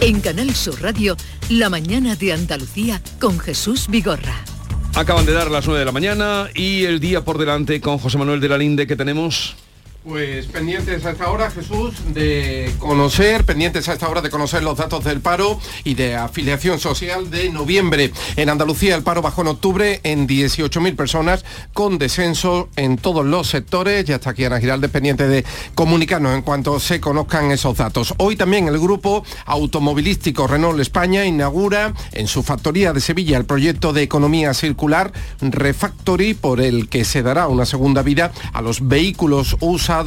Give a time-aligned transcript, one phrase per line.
[0.00, 1.16] En Canal Sur Radio,
[1.50, 4.44] La mañana de Andalucía con Jesús Vigorra.
[4.94, 8.16] Acaban de dar las 9 de la mañana y el día por delante con José
[8.16, 9.56] Manuel de la Linde que tenemos.
[10.08, 14.78] Pues pendientes a esta hora, Jesús, de conocer, pendientes a esta hora de conocer los
[14.78, 18.10] datos del paro y de afiliación social de noviembre.
[18.36, 23.48] En Andalucía el paro bajó en octubre en 18.000 personas con descenso en todos los
[23.48, 24.06] sectores.
[24.06, 28.14] Ya está aquí Ana Giralde pendiente de comunicarnos en cuanto se conozcan esos datos.
[28.16, 33.92] Hoy también el grupo automovilístico Renault España inaugura en su factoría de Sevilla el proyecto
[33.92, 39.56] de economía circular Refactory por el que se dará una segunda vida a los vehículos
[39.60, 39.97] usados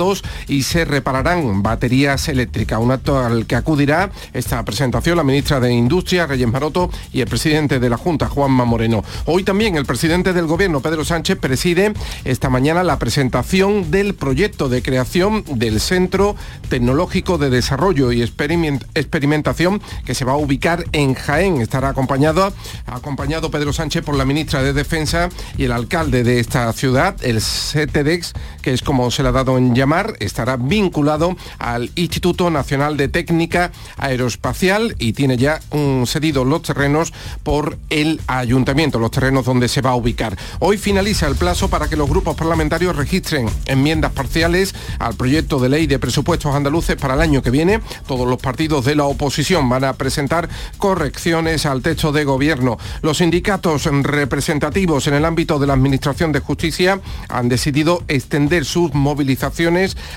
[0.48, 2.80] y se repararán baterías eléctricas.
[2.80, 7.28] Un acto al que acudirá esta presentación la ministra de Industria, Reyes Maroto, y el
[7.28, 9.04] presidente de la Junta, Juanma Moreno.
[9.26, 14.70] Hoy también el presidente del Gobierno, Pedro Sánchez, preside esta mañana la presentación del proyecto
[14.70, 16.36] de creación del Centro
[16.70, 21.62] Tecnológico de Desarrollo y Experimentación que se va a ubicar en Jaén.
[21.62, 22.54] Estará acompañado,
[22.86, 27.40] acompañado Pedro Sánchez por la ministra de Defensa y el alcalde de esta ciudad, el
[27.40, 32.98] CTDEX, que es como se le ha dado en llamar, estará vinculado al Instituto Nacional
[32.98, 39.46] de Técnica Aeroespacial y tiene ya un cedido los terrenos por el ayuntamiento, los terrenos
[39.46, 40.38] donde se va a ubicar.
[40.60, 45.70] Hoy finaliza el plazo para que los grupos parlamentarios registren enmiendas parciales al proyecto de
[45.70, 47.82] ley de presupuestos andaluces para el año que viene.
[48.08, 52.78] Todos los partidos de la oposición van a presentar correcciones al texto de gobierno.
[53.02, 57.00] Los sindicatos representativos en el ámbito de la Administración de Justicia
[57.30, 59.52] han decidido extender sus movilizaciones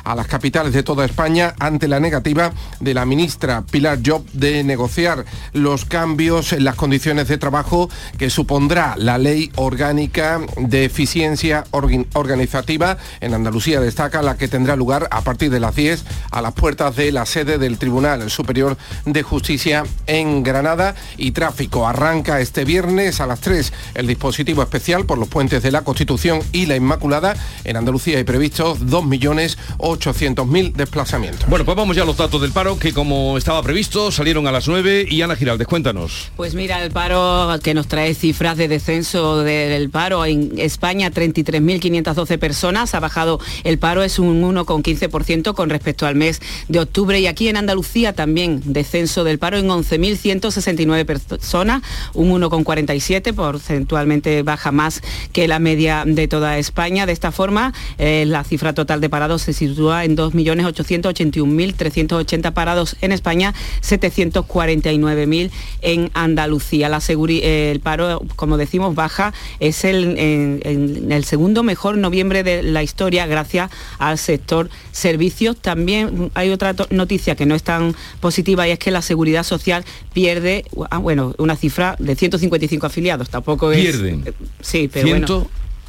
[0.05, 4.65] a las capitales de toda España ante la negativa de la ministra Pilar Job de
[4.65, 11.65] negociar los cambios en las condiciones de trabajo que supondrá la ley orgánica de eficiencia
[11.73, 12.97] organizativa.
[13.21, 16.97] En Andalucía destaca la que tendrá lugar a partir de las 10 a las puertas
[16.97, 23.21] de la sede del Tribunal Superior de Justicia en Granada y tráfico arranca este viernes
[23.21, 27.35] a las 3 el dispositivo especial por los puentes de la Constitución y la Inmaculada.
[27.65, 28.91] En Andalucía hay previstos
[29.35, 31.49] 2.800.000 desplazamientos.
[31.49, 34.53] Bueno, pues vamos ya a los datos del paro que como estaba previsto salieron a
[34.53, 36.31] las 9 y Ana Giraldes, cuéntanos.
[36.37, 42.39] Pues mira, el paro que nos trae cifras de descenso del paro en España, 33.512
[42.39, 47.27] personas, ha bajado el paro, es un 1,15% con respecto al mes de octubre y
[47.27, 55.03] aquí en Andalucía también descenso del paro en 11.169 personas, un 1,47, porcentualmente baja más
[55.33, 57.07] que la media de toda España.
[57.07, 63.13] De esta forma, eh, la cifra total de parados se sitúa en 2.881.380 parados en
[63.13, 65.51] España, 749.000
[65.83, 66.89] en Andalucía.
[66.89, 73.27] La el paro, como decimos, baja, es el, el segundo mejor noviembre de la historia
[73.27, 75.57] gracias al sector servicios.
[75.57, 79.85] También hay otra noticia que no es tan positiva y es que la seguridad social
[80.13, 83.31] pierde, ah, bueno, una cifra de 155 afiliados.
[83.31, 83.81] Tampoco es...
[83.81, 84.25] Pierden.
[84.27, 85.49] Eh, sí, pero bueno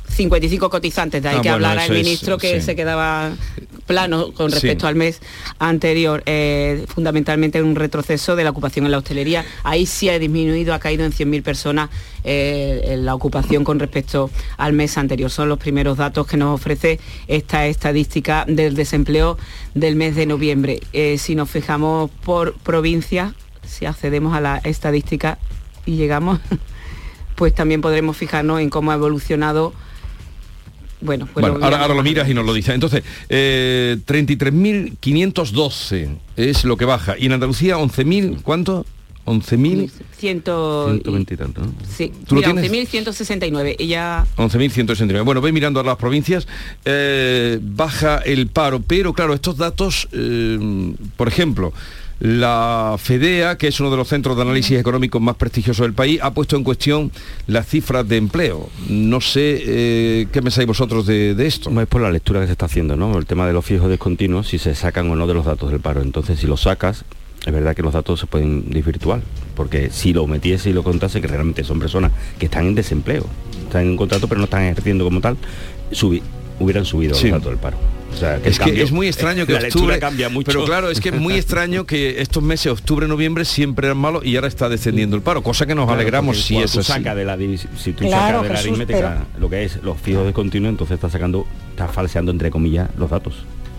[0.09, 3.33] 55 cotizantes, de ahí ah, que hablar al ministro que se quedaba
[3.85, 5.21] plano con respecto al mes
[5.59, 9.45] anterior, eh, fundamentalmente un retroceso de la ocupación en la hostelería.
[9.63, 11.89] Ahí sí ha disminuido, ha caído en 100.000 personas
[12.23, 15.29] eh, la ocupación con respecto al mes anterior.
[15.29, 19.37] Son los primeros datos que nos ofrece esta estadística del desempleo
[19.73, 20.79] del mes de noviembre.
[20.93, 23.33] Eh, si nos fijamos por provincia,
[23.65, 25.37] si accedemos a la estadística
[25.85, 26.39] y llegamos,
[27.35, 29.73] pues también podremos fijarnos en cómo ha evolucionado
[31.05, 32.75] bueno, pues ahora, lo miras y nos lo dices.
[32.75, 37.15] Entonces, 33.512 eh, es lo que baja.
[37.17, 38.85] Y en Andalucía, 11.000, ¿cuánto?
[39.25, 39.91] 11.000...
[40.17, 41.73] 120 y tanto, ¿no?
[41.87, 43.75] Sí, 11.169.
[43.79, 44.25] Y ya...
[44.37, 45.23] 11.169.
[45.23, 46.47] Bueno, voy mirando a las provincias.
[46.85, 51.73] Eh, baja el paro, pero claro, estos datos, eh, por ejemplo,
[52.19, 56.19] la FEDEA, que es uno de los centros de análisis económicos más prestigiosos del país,
[56.21, 57.11] ha puesto en cuestión
[57.47, 58.69] las cifras de empleo.
[58.89, 61.69] No sé eh, qué pensáis vosotros de, esto.
[61.69, 63.17] No es por la lectura que se está haciendo, ¿no?
[63.17, 65.81] El tema de los fijos descontinuos, si se sacan o no de los datos del
[65.81, 66.01] paro.
[66.01, 67.03] Entonces, si los sacas,
[67.45, 69.21] es verdad que los datos se pueden desvirtuar,
[69.55, 73.25] porque si lo metiese y lo contase, que realmente son personas que están en desempleo,
[73.63, 75.37] están en contrato pero no están ejerciendo como tal,
[76.59, 77.77] hubieran subido los datos del paro
[78.43, 80.47] es que es muy extraño que octubre cambia mucho.
[80.47, 84.25] Pero claro, es que es muy extraño que estos meses, octubre, noviembre, siempre eran malos
[84.25, 87.37] y ahora está descendiendo el paro, cosa que nos alegramos si eso saca de la
[87.77, 91.09] si tú sacas de la aritmética lo que es los fijos de continuo, entonces está
[91.09, 93.35] sacando, está falseando entre comillas los datos.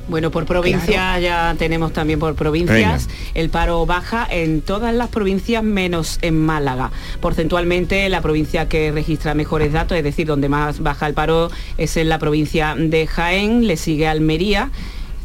[0.08, 3.08] Bueno, por provincia ya tenemos también por provincias.
[3.34, 6.90] El paro baja en todas las provincias menos en Málaga.
[7.20, 11.96] Porcentualmente la provincia que registra mejores datos, es decir, donde más baja el paro es
[11.96, 14.70] en la provincia de Jaén, le sigue Almería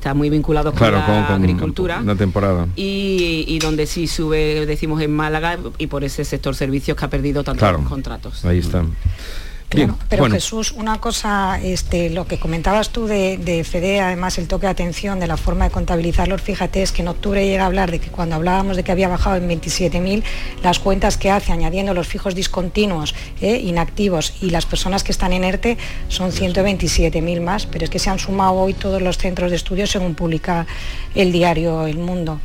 [0.01, 1.99] está muy vinculado con la agricultura.
[2.01, 2.67] Una temporada.
[2.75, 7.43] Y, donde sí sube, decimos en Málaga, y por ese sector servicios que ha perdido
[7.43, 8.43] tantos contratos.
[8.43, 8.95] Ahí están
[10.09, 14.71] pero Jesús, una cosa, este, lo que comentabas tú de, FEDE, además el toque de
[14.71, 17.99] atención de la forma de contabilizarlos, fíjate, es que en octubre llega a hablar de
[17.99, 20.23] que cuando hablábamos de que había bajado en 27.000,
[20.61, 25.31] las cuentas que hace añadiendo los fijos discontinuos, eh, inactivos y las personas que están
[25.33, 25.77] en ERTE
[26.09, 29.87] son 127.000 más, pero es que se han sumado hoy todos los centros de estudio
[29.87, 30.67] según publica
[31.15, 32.39] el diario El Mundo.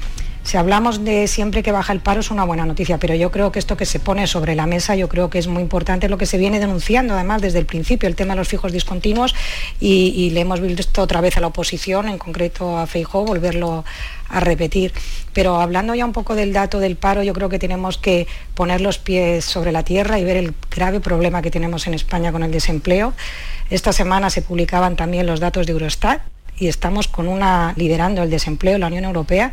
[0.46, 3.50] Si hablamos de siempre que baja el paro es una buena noticia, pero yo creo
[3.50, 6.18] que esto que se pone sobre la mesa, yo creo que es muy importante lo
[6.18, 9.34] que se viene denunciando además desde el principio, el tema de los fijos discontinuos
[9.80, 13.84] y, le hemos visto otra vez a la oposición, en concreto a Feijó, volverlo
[14.28, 14.92] a repetir.
[15.32, 18.80] Pero hablando ya un poco del dato del paro, yo creo que tenemos que poner
[18.80, 22.44] los pies sobre la tierra y ver el grave problema que tenemos en España con
[22.44, 23.14] el desempleo.
[23.68, 26.22] Esta semana se publicaban también los datos de Eurostat
[26.56, 29.52] y estamos con una liderando el desempleo en la Unión Europea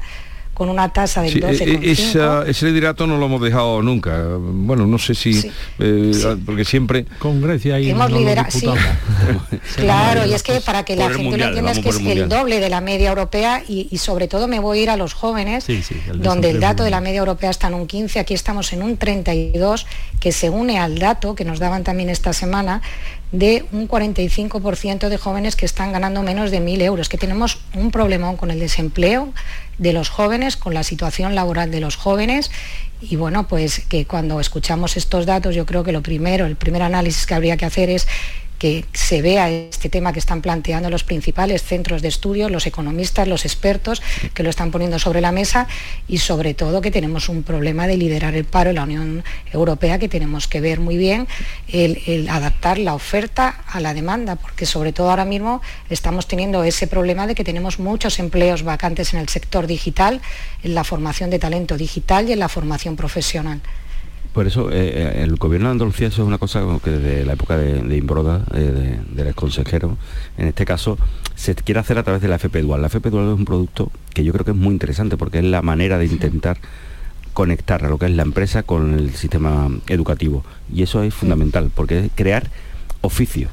[0.54, 2.46] con una tasa del 12,5.
[2.46, 4.24] E, ese liderato no lo hemos dejado nunca.
[4.38, 5.52] Bueno, no sé si...
[5.80, 7.06] Eh, porque siempre...
[7.20, 7.90] Con Grecia y...
[7.90, 8.50] Hemos liderado...
[9.76, 12.60] claro, y es que para que la gente lo entienda es que es el, doble
[12.60, 15.66] de la media europea y, sobre todo me voy a ir a los jóvenes,
[16.16, 18.98] donde el dato de la media europea está en un 15, aquí estamos en un
[18.98, 19.86] 32,
[20.20, 22.82] que se une al dato que nos daban también esta semana
[23.34, 27.90] de un 45% de jóvenes que están ganando menos de 1.000 euros, que tenemos un
[27.90, 29.34] problemón con el desempleo
[29.78, 32.52] de los jóvenes, con la situación laboral de los jóvenes.
[33.02, 36.82] Y bueno, pues que cuando escuchamos estos datos yo creo que lo primero, el primer
[36.82, 38.08] análisis que habría que hacer es
[38.64, 43.28] que se vea este tema que están planteando los principales centros de estudio, los economistas,
[43.28, 44.02] los expertos
[44.34, 45.68] que lo están poniendo sobre la mesa
[46.08, 50.00] y sobre todo que tenemos un problema de liderar el paro en la Unión Europea
[50.00, 51.28] que tenemos que ver muy bien
[51.68, 56.88] el, adaptar la oferta a la demanda, porque sobre todo ahora mismo estamos teniendo ese
[56.88, 60.22] problema de que tenemos muchos empleos vacantes en el sector digital,
[60.64, 63.60] en la formación de talento digital y en la formación profesional.
[64.34, 67.34] Por eso eh, eh, el gobierno de Andalucía eso es una cosa que desde la
[67.34, 69.96] época de, Imbroda, eh, del ex consejero,
[70.40, 70.98] en este caso,
[71.36, 72.82] se quiere hacer a través de la FP Dual.
[72.82, 75.46] La FP Dual es un producto que yo creo que es muy interesante porque es
[75.46, 76.58] la manera de intentar
[77.34, 80.44] conectar a lo que es la empresa con el sistema educativo.
[80.74, 82.50] Y eso es fundamental, porque es crear
[83.02, 83.50] oficio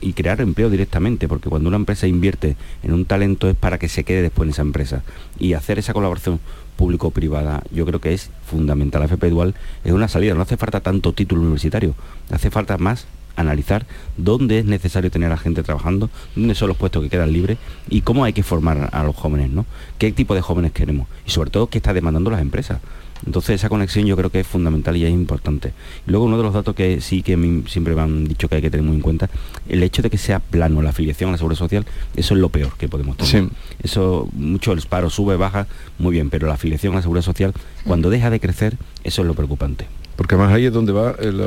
[0.00, 3.88] y crear empleo directamente, porque cuando una empresa invierte en un talento es para que
[3.88, 5.02] se quede después en esa empresa.
[5.40, 6.38] Y hacer esa colaboración
[6.80, 9.02] público-privada, yo creo que es fundamental.
[9.02, 9.54] La FP Dual
[9.84, 11.94] es una salida, no hace falta tanto título universitario,
[12.30, 13.06] hace falta más
[13.36, 13.86] analizar
[14.16, 18.02] dónde es necesario tener a gente trabajando, dónde son los puestos que quedan libres y
[18.02, 19.66] cómo hay que formar a los jóvenes, ¿no?
[19.98, 21.08] ¿Qué tipo de jóvenes queremos?
[21.26, 22.80] Y sobre todo, ¿qué está demandando las empresas?
[23.26, 25.72] Entonces esa conexión yo creo que es fundamental y es importante.
[26.06, 27.36] luego uno de los datos que sí que
[27.66, 29.28] siempre me han dicho que hay que tener muy en cuenta,
[29.68, 31.86] el hecho de que sea plano la afiliación a la seguridad social,
[32.16, 33.50] eso es lo peor que podemos tener.
[33.82, 35.66] Eso, mucho el paro sube, baja,
[35.98, 37.52] muy bien, pero la afiliación a la seguridad social,
[37.84, 39.86] cuando deja de crecer, eso es lo preocupante.
[40.16, 41.40] Porque además ahí es donde va el,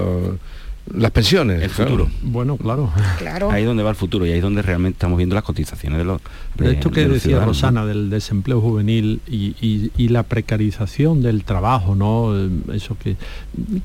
[0.91, 1.61] las pensiones.
[1.61, 2.09] El futuro.
[2.21, 2.91] Bueno, claro.
[3.49, 5.99] Ahí es donde va el futuro y ahí es donde realmente estamos viendo las cotizaciones
[5.99, 6.21] de los...
[6.57, 12.33] Pero esto que decía Rosana del desempleo juvenil y, la precarización del trabajo, ¿no?
[12.73, 13.15] Eso que...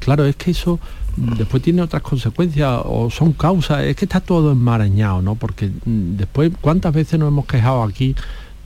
[0.01, 0.81] Claro, es que eso
[1.17, 5.37] después tiene otras consecuencias o son causas, es que está todo enmarañado, ¿no?
[5.37, 8.15] Porque después, ¿cuántas veces nos hemos quejado aquí?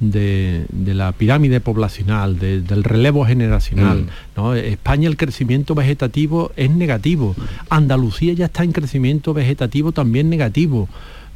[0.02, 4.06] De, la pirámide poblacional, del relevo generacional.
[4.36, 4.56] Mm.
[4.56, 7.36] España el crecimiento vegetativo es negativo.
[7.70, 10.88] Andalucía ya está en crecimiento vegetativo también negativo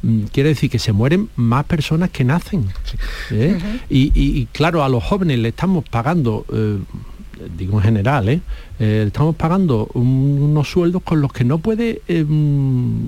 [0.03, 2.67] mm, quiere decir que se mueren más personas que nacen.
[3.31, 3.57] ¿eh?
[3.89, 6.77] y, claro, a los jóvenes le estamos pagando, eh,
[7.57, 8.41] digo en general, ¿eh?
[8.79, 13.05] estamos pagando unos sueldos con los que no puede mm,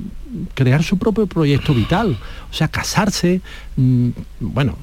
[0.53, 2.17] crear su propio proyecto vital.
[2.49, 3.41] O sea, casarse,
[4.39, 4.77] bueno,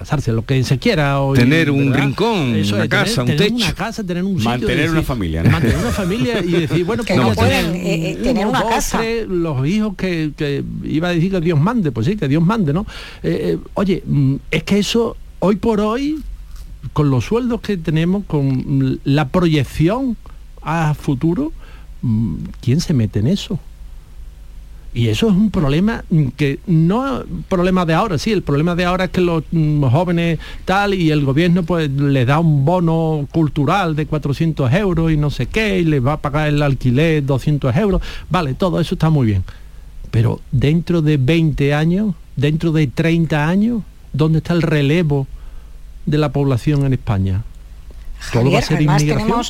[0.00, 1.18] casarse, lo que se quiera.
[1.34, 3.54] tener un rincón, una casa, un techo.
[3.54, 5.42] Una casa, tener un sitio, Mantener una familia.
[5.42, 9.02] Mantener una familia y decir, bueno, que no pueden eh, eh, tener una casa.
[9.28, 12.86] los hijos que, iba a decir que Dios mande, pues sí, que Dios mande, ¿no?
[13.22, 16.22] Eh, oye, mm, es que eso, hoy por hoy,
[16.94, 20.16] con los sueldos que tenemos, con la proyección
[20.62, 21.52] a futuro,
[22.00, 23.60] mm, ¿quién se mete en eso?
[24.92, 26.04] Y eso es un problema
[26.36, 30.40] que no problema de ahora, sí, el problema de ahora es que los mm, jóvenes
[30.64, 35.30] tal y el gobierno pues les da un bono cultural de 400 euros y no
[35.30, 38.02] sé qué, y les va a pagar el alquiler 200 euros.
[38.28, 39.44] Vale, todo eso está muy bien.
[40.10, 43.82] Pero dentro de 20 años, dentro de 30 años,
[44.12, 45.28] ¿dónde está el relevo
[46.04, 47.44] de la población en España?
[48.32, 49.42] Todo va a ser inmigración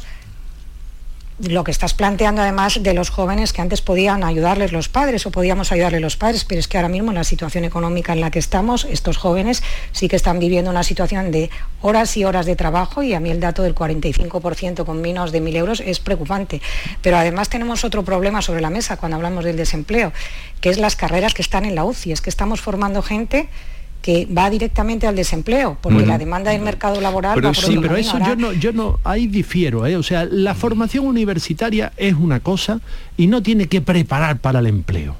[1.48, 5.30] lo que estás planteando además de los jóvenes que antes podían ayudarles los padres o
[5.30, 8.30] podíamos ayudarles los padres, pero es que ahora mismo en la situación económica en la
[8.30, 12.56] que estamos, estos jóvenes sí que están viviendo una situación de horas y horas de
[12.56, 16.60] trabajo y a mí el dato del 45% con menos de 1.000 euros es preocupante.
[17.00, 20.12] Pero además tenemos otro problema sobre la mesa cuando hablamos del desempleo,
[20.60, 23.48] que es las carreras que están en la UCI, es que estamos formando gente
[24.02, 28.18] que va directamente al desempleo, porque la demanda del mercado laboral pero sí, pero eso
[28.18, 29.96] yo no, yo no, ahí difiero, ¿eh?
[29.96, 32.80] o sea, la formación universitaria es una cosa
[33.16, 35.16] y no tiene que preparar para el empleo.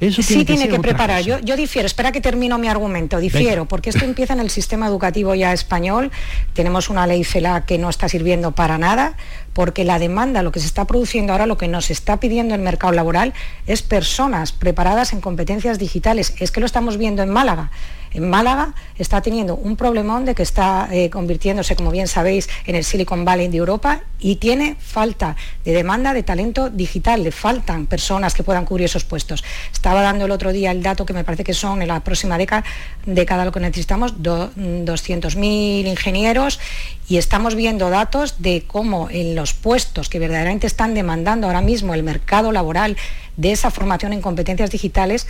[0.00, 1.22] Eso sí tiene que, preparar.
[1.22, 4.88] Yo, yo, difiero, espera que termino mi argumento, difiero, porque esto empieza en el sistema
[4.88, 6.10] educativo ya español,
[6.54, 9.14] tenemos una ley CELA que no está sirviendo para nada,
[9.52, 12.62] porque la demanda, lo que se está produciendo ahora, lo que nos está pidiendo el
[12.62, 13.32] mercado laboral
[13.68, 16.34] es personas preparadas en competencias digitales.
[16.40, 17.70] Es que lo estamos viendo en Málaga
[18.12, 22.74] en Málaga está teniendo un problemón de que está eh, convirtiéndose, como bien sabéis, en
[22.76, 27.86] el Silicon Valley de Europa y tiene falta de demanda de talento digital, le faltan
[27.86, 29.42] personas que puedan cubrir esos puestos.
[29.72, 32.38] Estaba dando el otro día el dato que me parece que son en la próxima
[32.38, 32.64] década,
[33.06, 36.60] década lo que necesitamos, 200.000 ingenieros
[37.08, 41.94] y estamos viendo datos de cómo en los puestos que verdaderamente están demandando ahora mismo
[41.94, 42.96] el mercado laboral
[43.36, 45.26] de esa formación en competencias digitales,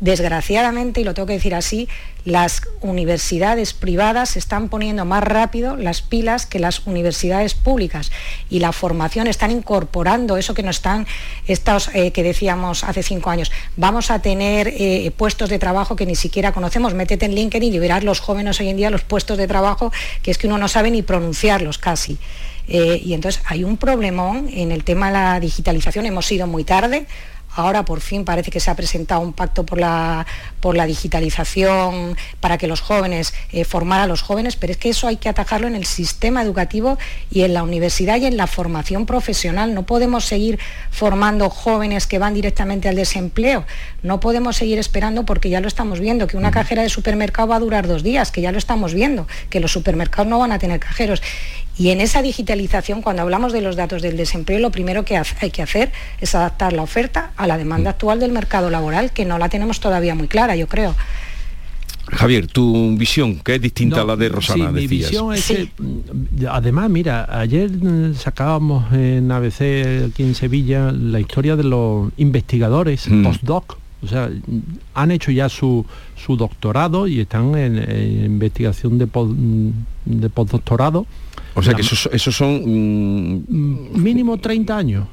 [0.00, 1.88] desgraciadamente, y lo tengo que decir así,
[2.24, 8.12] las universidades privadas están poniendo más rápido las pilas que las universidades públicas
[8.50, 11.06] y la formación están incorporando eso que nos están,
[11.46, 13.50] estos, eh, que decíamos hace cinco años.
[13.76, 16.94] Vamos a tener eh, puestos de trabajo que ni siquiera conocemos.
[16.94, 19.90] Métete en LinkedIn y verás los jóvenes hoy en día los puestos de trabajo
[20.22, 22.18] que es que uno no sabe ni pronunciarlos casi.
[22.68, 26.04] Eh, y entonces hay un problemón en el tema de la digitalización.
[26.04, 27.06] Hemos ido muy tarde
[27.58, 30.24] Ahora por fin parece que se ha presentado un pacto por la,
[30.60, 34.90] por la digitalización para que los jóvenes, eh, formar a los jóvenes, pero es que
[34.90, 36.98] eso hay que atajarlo en el sistema educativo
[37.32, 39.74] y en la universidad y en la formación profesional.
[39.74, 40.60] No podemos seguir
[40.92, 43.66] formando jóvenes que van directamente al desempleo.
[44.04, 47.56] No podemos seguir esperando porque ya lo estamos viendo, que una cajera de supermercado va
[47.56, 50.60] a durar dos días, que ya lo estamos viendo, que los supermercados no van a
[50.60, 51.22] tener cajeros.
[51.78, 55.50] Y en esa digitalización, cuando hablamos de los datos del desempleo, lo primero que hay
[55.50, 59.38] que hacer es adaptar la oferta a la demanda actual del mercado laboral, que no
[59.38, 60.96] la tenemos todavía muy clara, yo creo.
[62.10, 65.68] Javier, tu visión, que es distinta a la de Rosana, sí, Mi visión es que,
[65.78, 72.10] mm, además, mira, ayer mm, sacábamos en ABC aquí en Sevilla la historia de los
[72.16, 73.22] investigadores mm.
[73.22, 74.30] postdoc, o sea,
[74.94, 75.84] han hecho ya su,
[76.16, 79.06] su doctorado y están en, investigación de,
[80.06, 81.06] de postdoctorado
[81.54, 82.62] o sea que esos, son...
[82.64, 85.06] Mm, mínimo 30 años.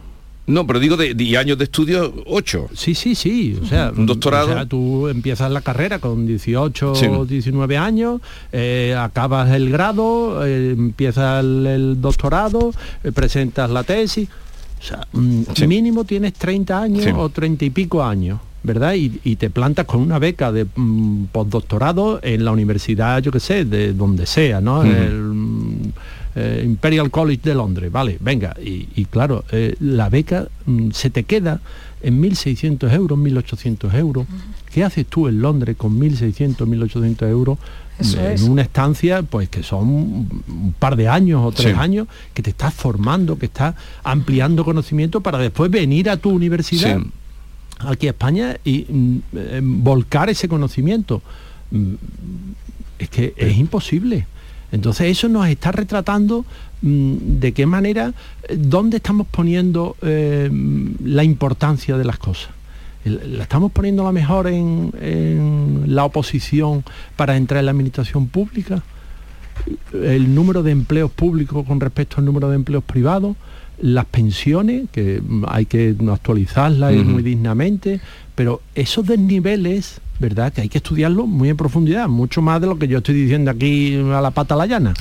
[0.48, 2.70] No, pero digo de, años de estudio, 8.
[2.76, 3.58] Sí, sí, sí.
[3.62, 4.52] O sea, un doctorado.
[4.52, 10.46] O sea, tú empiezas la carrera con 18 o 19 años, eh, acabas el grado,
[10.46, 12.72] eh, empiezas el, doctorado,
[13.04, 14.30] eh, presentas la tesis.
[14.80, 18.40] O sea, mm, mínimo tienes 30 años o 30 y pico años.
[18.62, 18.96] ¿verdad?
[18.96, 23.64] Y, te plantas con una beca de mm, postdoctorado en la universidad, yo qué sé,
[23.64, 24.84] de donde sea, ¿no?
[26.38, 31.24] Eh, Imperial College de Londres, vale, venga, y, claro, eh, la beca mm, se te
[31.24, 31.62] queda
[32.02, 34.28] en 1.600 euros, 1.800 euros.
[34.70, 37.58] ¿Qué haces tú en Londres con 1.600, 1.800 euros
[38.00, 42.50] en una estancia, pues que son un par de años o tres años, que te
[42.50, 47.00] estás formando, que estás ampliando conocimiento para después venir a tu universidad,
[47.80, 51.22] aquí a España, y mm, eh, volcar ese conocimiento?
[51.72, 51.94] Mm,
[53.00, 54.28] es que es imposible.
[54.76, 56.46] Entonces eso nos está retratando
[56.82, 58.14] mm, de qué manera,
[58.44, 60.50] eh, dónde estamos poniendo eh,
[61.04, 62.50] la importancia de las cosas.
[63.06, 64.92] ¿La estamos poniendo a lo mejor en,
[65.86, 66.84] la oposición
[67.16, 68.82] para entrar en la administración pública?
[69.94, 73.36] ¿El número de empleos públicos con respecto al número de empleos privados?
[73.82, 78.00] las pensiones, que hay que actualizarlas muy dignamente,
[78.34, 80.54] pero esos desniveles ¿verdad?
[80.54, 83.52] Que hay que estudiarlo muy en profundidad, mucho más de lo que yo estoy diciendo
[83.52, 84.94] aquí a la pata la llana.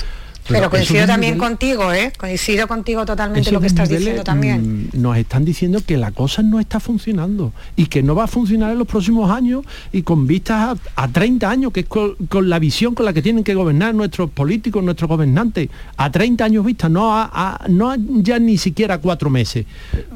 [0.48, 2.12] Pero, coincido también contigo, ¿eh?
[2.18, 4.90] Coincido contigo totalmente lo que estás diciendo también.
[4.92, 8.26] Mm, nos están diciendo que la cosa no está funcionando y que no va a
[8.26, 12.16] funcionar en los próximos años y con vistas a, 30 años, que es con,
[12.48, 16.64] la visión con la que tienen que gobernar nuestros políticos, nuestros gobernantes, a 30 años
[16.64, 19.64] vistas, no, a, no ya ni siquiera a cuatro meses.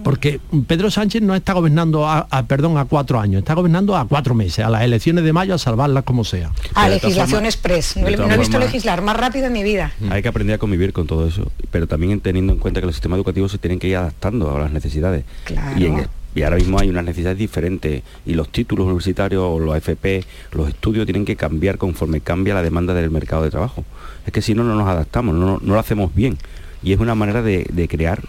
[0.03, 4.35] Porque Pedro Sánchez no está gobernando a, perdón, a cuatro años, está gobernando a cuatro
[4.35, 6.53] meses, a las elecciones de mayo, a salvarlas como sea.
[6.75, 7.97] A legislación express.
[7.97, 11.07] No, he visto legislar más rápido en mi vida hay que aprender a convivir con
[11.07, 13.97] todo eso, pero también teniendo en cuenta que los sistemas educativos se tienen que ir
[13.97, 15.25] adaptando a las necesidades.
[15.77, 20.69] Y, ahora mismo hay unas necesidades diferentes y los títulos universitarios o los FP, los
[20.69, 23.85] estudios tienen que cambiar conforme cambia la demanda del mercado de trabajo.
[24.27, 26.37] Es que si no, no nos adaptamos, no, lo hacemos bien.
[26.83, 28.21] Y es una manera de, crear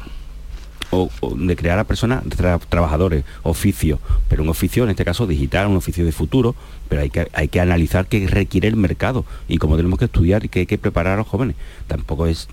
[0.91, 2.24] o, de crear a personas,
[2.69, 6.55] trabajadores, oficios, pero un oficio en este caso digital, un oficio de futuro,
[6.88, 10.46] pero hay que, hay que analizar qué requiere el mercado y cómo tenemos que estudiar
[10.46, 11.55] y qué hay que preparar a los jóvenes.
[11.88, 12.48] Tampoco es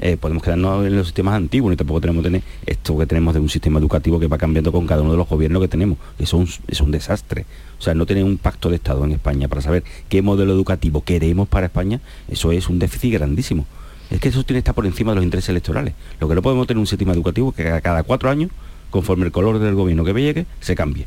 [0.00, 3.40] eh, podemos quedarnos en los sistemas antiguos, ni tampoco tenemos tener esto que tenemos de
[3.40, 5.98] un sistema educativo que va cambiando con cada uno de los gobiernos que tenemos.
[6.18, 7.46] Eso es un, desastre.
[7.78, 11.02] O sea, no tener un pacto de Estado en España para saber qué modelo educativo
[11.02, 13.66] queremos para España, eso es un déficit grandísimo.
[14.10, 15.94] Es que eso tiene que estar por encima de los intereses electorales.
[16.20, 18.50] Lo que no podemos tener un sistema educativo que cada cuatro años,
[18.90, 21.06] conforme el color del gobierno que llegue, se cambie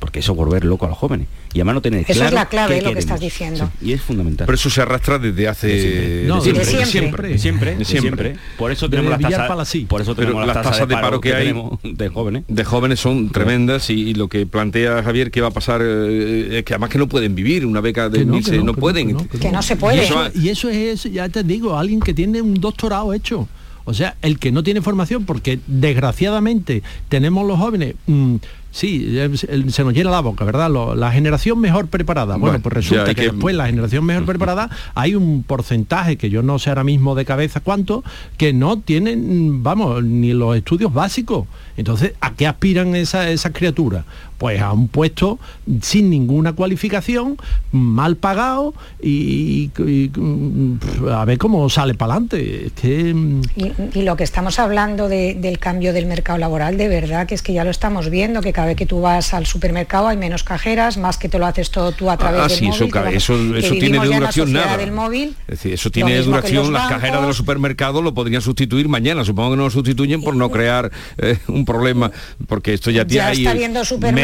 [0.00, 1.28] porque eso volver loco a los jóvenes.
[1.52, 3.70] Y además no tener Eso es la clave de lo que estás diciendo.
[3.80, 4.46] y es fundamental.
[4.46, 9.20] Pero eso se arrastra desde hace no, siempre, siempre, siempre, siempre, Por eso tenemos las
[9.20, 12.44] tasas, por eso tenemos las, tasas, de paro, que, hay de jóvenes.
[12.48, 16.64] De jóvenes son tremendas y, lo que plantea Javier que va a pasar eh, es
[16.64, 19.16] que además que no pueden vivir una beca de no, no, pueden.
[19.28, 20.08] Que no, se puede.
[20.34, 23.48] Y eso, es, ya te digo, alguien que tiene un doctorado hecho.
[23.84, 28.36] O sea, el que no tiene formación, porque desgraciadamente tenemos los jóvenes mm,
[28.72, 29.18] Sí,
[29.68, 30.70] se nos llena la boca, ¿verdad?
[30.94, 32.36] la generación mejor preparada.
[32.36, 36.58] Bueno, pues resulta que, después la generación mejor preparada hay un porcentaje que yo no
[36.58, 38.04] sé ahora mismo de cabeza cuánto,
[38.36, 41.48] que no tienen, vamos, ni los estudios básicos.
[41.76, 44.04] Entonces, ¿a qué aspiran esas esa criaturas?
[44.40, 45.38] Pues a un puesto
[45.82, 47.36] sin ninguna cualificación,
[47.72, 49.70] mal pagado y,
[51.12, 52.70] a ver cómo sale para adelante.
[53.12, 53.42] Mm,
[53.94, 57.52] y, lo que estamos hablando del cambio del mercado laboral, de verdad que es que
[57.52, 60.96] ya lo estamos viendo, que cada vez que tú vas al supermercado hay menos cajeras,
[60.96, 63.14] más que te lo haces todo tú a través ah, del móvil.
[63.14, 64.78] Eso, eso, tiene duración nada.
[64.78, 68.88] Del móvil, es decir, eso tiene duración, las cajeras de los supermercados lo podrían sustituir
[68.88, 72.10] mañana, supongo que no lo sustituyen por no crear eh, un problema,
[72.48, 73.44] porque esto ya, tiene ahí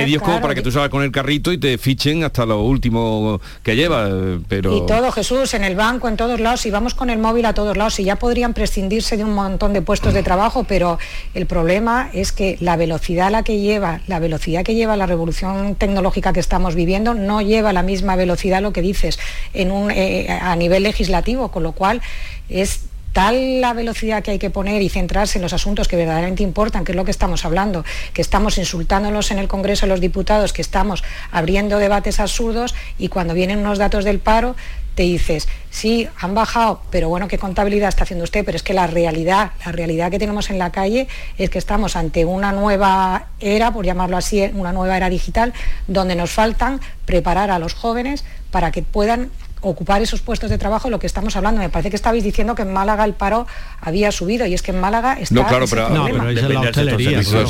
[0.07, 3.41] medios como para que tú salgas con el carrito y te fichen hasta lo último
[3.63, 4.09] que lleva,
[4.49, 4.77] pero...
[4.77, 7.55] Y todo, Jesús, en el banco, en todos lados, y vamos con el móvil a
[7.55, 10.99] todos lados, y ya podrían prescindirse de un montón de puestos de trabajo, pero
[11.35, 15.07] el problema es que la velocidad a la que lleva, la velocidad que lleva la
[15.07, 19.19] revolución tecnológica que estamos viviendo no lleva la misma velocidad lo que dices
[19.53, 22.01] en un, eh, a nivel legislativo, con lo cual
[22.49, 22.86] es
[23.17, 26.85] tal la velocidad que hay que poner y centrarse en los asuntos que verdaderamente importan,
[26.85, 27.83] que es lo que estamos hablando,
[28.13, 31.03] que estamos insultándolos en el Congreso los diputados, que estamos
[31.33, 34.55] abriendo debates absurdos y cuando vienen unos datos del paro
[34.97, 38.45] te dices, sí, han bajado, pero bueno, ¿qué contabilidad está haciendo usted?
[38.45, 41.97] Pero es que la realidad, la realidad que tenemos en la calle es que estamos
[41.97, 45.55] ante una nueva era, por llamarlo así, una nueva era digital,
[45.87, 50.91] donde nos faltan preparar a los jóvenes para que puedan ocupar esos puestos de trabajo,
[50.91, 51.61] lo que estamos hablando.
[51.61, 53.47] Me parece que estabais diciendo que en Málaga el paro
[53.81, 56.61] había subido y es que en Málaga está No, claro, pero, no, pero es la
[56.61, 57.43] hostelería, eso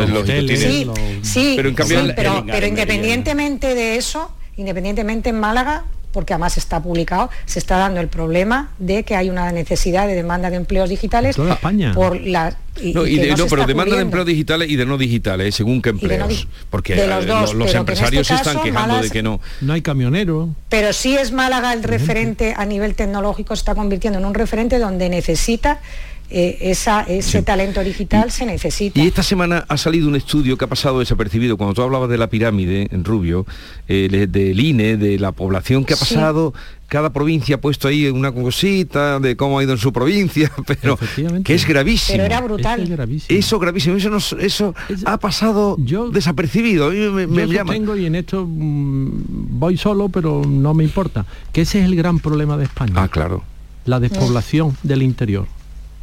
[0.00, 0.90] es lo que Sí,
[1.22, 1.56] sí,
[2.16, 8.00] pero, pero independientemente de eso, independientemente en Málaga porque además está publicado, se está dando
[8.00, 11.92] el problema de que hay una necesidad de demanda de empleos digitales toda España.
[11.94, 12.56] por la
[12.94, 15.52] no, pero demanda de empleos digitales y de no digitales, ¿eh?
[15.52, 16.46] según qué empleos.
[16.70, 17.06] porque eh,
[17.54, 19.40] los, empresarios este se están quejando de que no.
[19.60, 20.48] No hay camioneros.
[20.68, 24.78] Pero sí es Málaga el referente a nivel tecnológico, se está convirtiendo en un referente
[24.78, 25.80] donde necesita
[26.32, 29.00] eh, esa, ese talento digital se necesita.
[29.00, 32.18] Y esta semana ha salido un estudio que ha pasado desapercibido, cuando tú hablabas de
[32.18, 33.46] la pirámide en Rubio,
[33.88, 36.54] eh, del INE, de la población que ha pasado,
[36.86, 40.96] cada provincia ha puesto ahí una cosita de cómo ha ido en su provincia, pero
[41.44, 42.18] que es gravísimo.
[42.18, 43.20] Pero era brutal.
[43.28, 44.74] Eso gravísimo, eso, eso
[45.06, 46.90] ha pasado yo, desapercibido.
[46.90, 51.80] me, yo tengo y en esto mm, voy solo, pero no me importa, que ese
[51.80, 52.92] es el gran problema de España.
[52.94, 53.42] Ah, claro.
[53.84, 55.46] La despoblación del interior.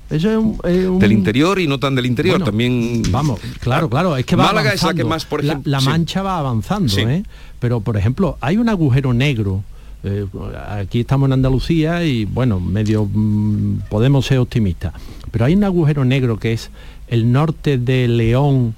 [0.09, 3.03] Eso es un, Del interior y no tan del interior, también...
[3.11, 5.69] Vamos, claro, claro, es que va Málaga es la que más, por ejemplo...
[5.69, 7.23] La, mancha va avanzando, ¿eh?
[7.59, 9.63] Pero, por ejemplo, hay un agujero negro,
[10.03, 10.25] eh,
[10.69, 14.93] aquí estamos en Andalucía y, bueno, medio mm, podemos ser optimistas,
[15.31, 16.69] pero hay un agujero negro que es
[17.07, 18.75] el norte de León,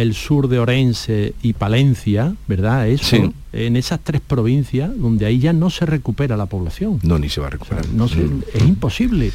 [0.00, 2.88] el sur de Orense y Palencia, ¿verdad?
[2.88, 7.00] Eso, en esas tres provincias donde ahí ya no se recupera la población.
[7.02, 7.86] No, ni se va a recuperar.
[7.88, 9.32] no Es imposible.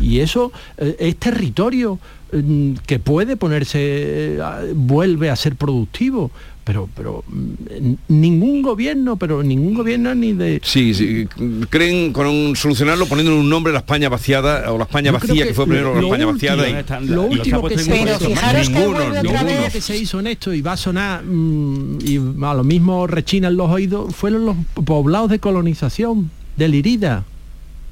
[0.00, 1.98] Y, eso eh, es territorio
[2.32, 4.40] mm, que puede ponerse, eh,
[4.74, 6.30] vuelve a ser productivo,
[6.70, 11.26] pero pero mm, ningún gobierno pero ningún gobierno ni de sí, sí
[11.68, 15.66] creen con solucionarlo poniendo un nombre la España vaciada o la España vacía que, fue
[15.66, 18.18] primero la España vaciada y, lo último que se, pero
[18.62, 23.08] ninguno, que se hizo en esto y va a sonar mm, y a lo mismo
[23.08, 27.24] rechinan los oídos fueron los poblados de colonización de Lirida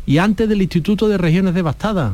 [0.06, 2.12] y antes del Instituto de Regiones Devastadas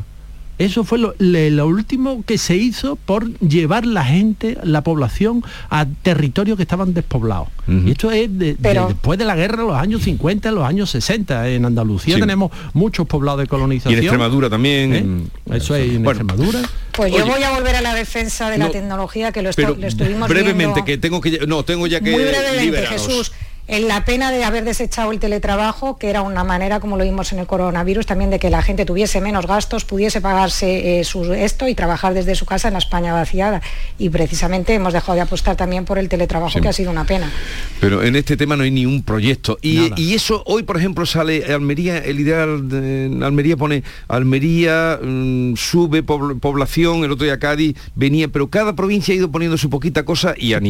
[0.57, 6.55] Eso fue lo, último que se hizo por llevar la gente, la población, a territorios
[6.55, 7.49] que estaban despoblados.
[7.67, 11.49] Y esto es después de la guerra, los años 50, los años 60.
[11.49, 13.93] En Andalucía tenemos muchos poblados de colonización.
[13.93, 15.29] Y en Extremadura también.
[15.49, 15.55] ¿Eh?
[15.57, 16.61] Eso es en Extremadura.
[16.91, 20.85] Pues yo voy a volver a la defensa de la tecnología que lo, estuvimos brevemente,
[20.85, 23.33] que tengo que no tengo ya que muy brevemente, Jesús
[23.67, 27.33] en la pena de haber desechado el teletrabajo, que era una manera, como lo vimos
[27.33, 31.33] en el coronavirus, también de que la gente tuviese menos gastos, pudiese pagarse eh, su,
[31.33, 33.61] esto y trabajar desde su casa en la España vaciada.
[33.97, 37.31] Y precisamente hemos dejado de apostar también por el teletrabajo, que ha sido una pena.
[37.79, 39.57] Pero en este tema no hay ni un proyecto.
[39.61, 46.03] Y, eso hoy, por ejemplo, sale Almería, el ideal de Almería pone Almería mm, sube
[46.03, 50.35] población, el otro día Cádiz venía, pero cada provincia ha ido poniendo su poquita cosa
[50.37, 50.61] y a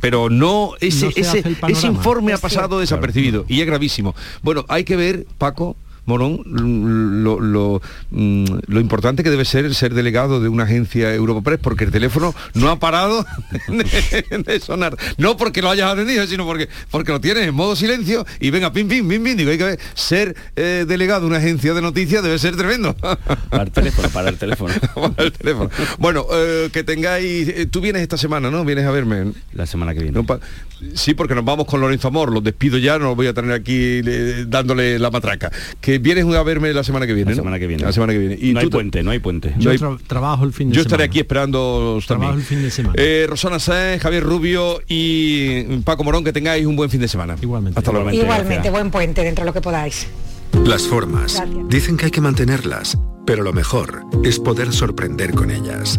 [0.00, 4.14] pero, no ese, ese, ese informe pasado desapercibido y es gravísimo.
[4.42, 6.42] Bueno, hay que ver, Paco, Morón,
[7.22, 11.92] lo, mm, lo, importante que debe ser ser delegado de una agencia Europress, porque el
[11.92, 13.24] teléfono no ha parado
[13.68, 14.96] de, sonar.
[15.16, 18.72] No porque lo hayas atendido, sino porque, porque lo tienes en modo silencio y venga,
[18.72, 19.36] pim, pim, pim, pim.
[19.36, 22.94] Digo, hay que ver, ser eh, delegado de una agencia de noticias debe ser tremendo.
[23.50, 24.74] para el teléfono, para el teléfono.
[24.94, 25.70] para el teléfono.
[25.98, 27.48] Bueno, eh, que tengáis...
[27.48, 28.64] Eh, tú vienes esta semana, ¿no?
[28.64, 29.32] Vienes a verme.
[29.52, 30.20] La semana que viene.
[30.94, 33.52] sí, porque nos vamos con Lorenzo Amor, los despido ya, no los voy a tener
[33.52, 34.00] aquí
[34.46, 35.52] dándole la matraca.
[35.80, 37.30] Que vienes a verme la semana que viene.
[37.30, 37.82] La semana que viene.
[37.82, 38.38] La semana que viene.
[38.40, 39.54] Y no hay puente, no hay puente.
[39.58, 39.70] Yo
[40.06, 40.76] trabajo el fin de semana.
[40.76, 42.94] Yo estaré aquí esperando trabajo el fin de semana.
[42.96, 47.36] Eh, Rosana Sáenz, Javier Rubio y Paco Morón, que tengáis un buen fin de semana.
[47.40, 47.78] Igualmente.
[47.78, 48.10] Hasta luego.
[48.10, 50.06] Igualmente, buen puente dentro de lo que podáis.
[50.64, 51.42] Las formas.
[51.68, 55.98] Dicen que hay que mantenerlas, pero lo mejor es poder sorprender con ellas.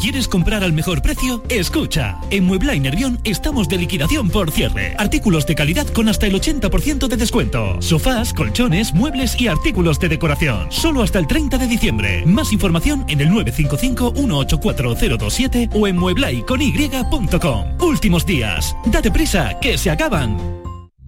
[0.00, 1.44] ¿Quieres comprar al mejor precio?
[1.50, 4.94] Escucha, en Muebla y Nervión estamos de liquidación por cierre.
[4.96, 7.82] Artículos de calidad con hasta el 80% de descuento.
[7.82, 10.72] Sofás, colchones, muebles y artículos de decoración.
[10.72, 12.24] Solo hasta el 30 de diciembre.
[12.24, 17.82] Más información en el 955-184027 o en mueblaycony.com.
[17.82, 18.74] Últimos días.
[18.86, 20.38] Date prisa, que se acaban.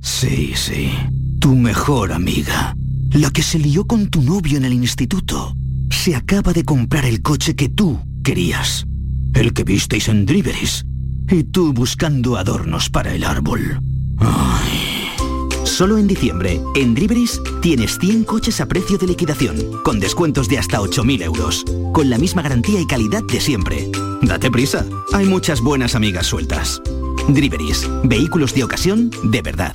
[0.03, 0.93] Sí, sí.
[1.41, 2.77] Tu mejor amiga.
[3.13, 5.57] La que se lió con tu novio en el instituto.
[5.89, 8.87] Se acaba de comprar el coche que tú querías.
[9.35, 10.85] El que visteis en Driveris.
[11.29, 13.81] Y tú buscando adornos para el árbol.
[15.65, 20.59] Solo en diciembre, en Driveris, tienes 100 coches a precio de liquidación, con descuentos de
[20.59, 23.91] hasta 8.000 euros, con la misma garantía y calidad de siempre.
[24.21, 26.83] Date prisa, hay muchas buenas amigas sueltas.
[27.29, 29.75] Driveris, vehículos de ocasión de verdad.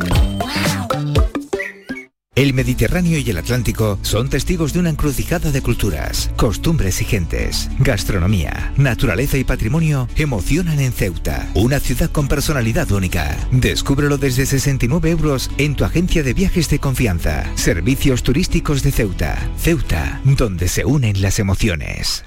[2.33, 7.69] El Mediterráneo y el Atlántico son testigos de una encrucijada de culturas, costumbres y gentes.
[7.79, 13.35] Gastronomía, naturaleza y patrimonio emocionan en Ceuta, una ciudad con personalidad única.
[13.51, 17.43] Descúbrelo desde 69 euros en tu agencia de viajes de confianza.
[17.55, 19.37] Servicios turísticos de Ceuta.
[19.57, 22.23] Ceuta, donde se unen las emociones.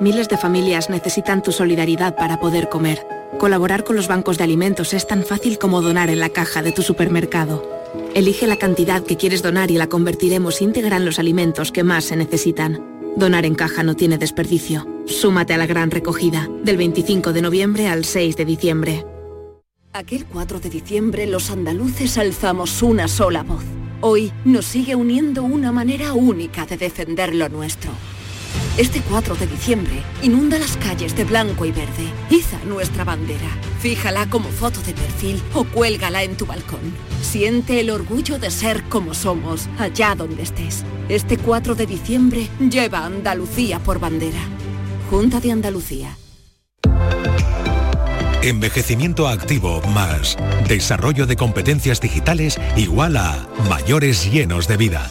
[0.00, 3.06] Miles de familias necesitan tu solidaridad para poder comer.
[3.38, 6.72] Colaborar con los bancos de alimentos es tan fácil como donar en la caja de
[6.72, 7.75] tu supermercado.
[8.14, 12.04] Elige la cantidad que quieres donar y la convertiremos íntegra en los alimentos que más
[12.04, 12.82] se necesitan.
[13.16, 14.86] Donar en caja no tiene desperdicio.
[15.06, 19.06] Súmate a la gran recogida, del 25 de noviembre al 6 de diciembre.
[19.92, 23.64] Aquel 4 de diciembre los andaluces alzamos una sola voz.
[24.02, 27.90] Hoy nos sigue uniendo una manera única de defender lo nuestro.
[28.78, 32.12] Este 4 de diciembre, inunda las calles de blanco y verde.
[32.30, 33.48] Iza nuestra bandera.
[33.80, 36.94] Fíjala como foto de perfil o cuélgala en tu balcón.
[37.22, 40.84] Siente el orgullo de ser como somos, allá donde estés.
[41.08, 44.40] Este 4 de diciembre, lleva Andalucía por bandera.
[45.10, 46.16] Junta de Andalucía.
[48.42, 50.36] Envejecimiento activo más
[50.68, 55.10] desarrollo de competencias digitales igual a mayores llenos de vida.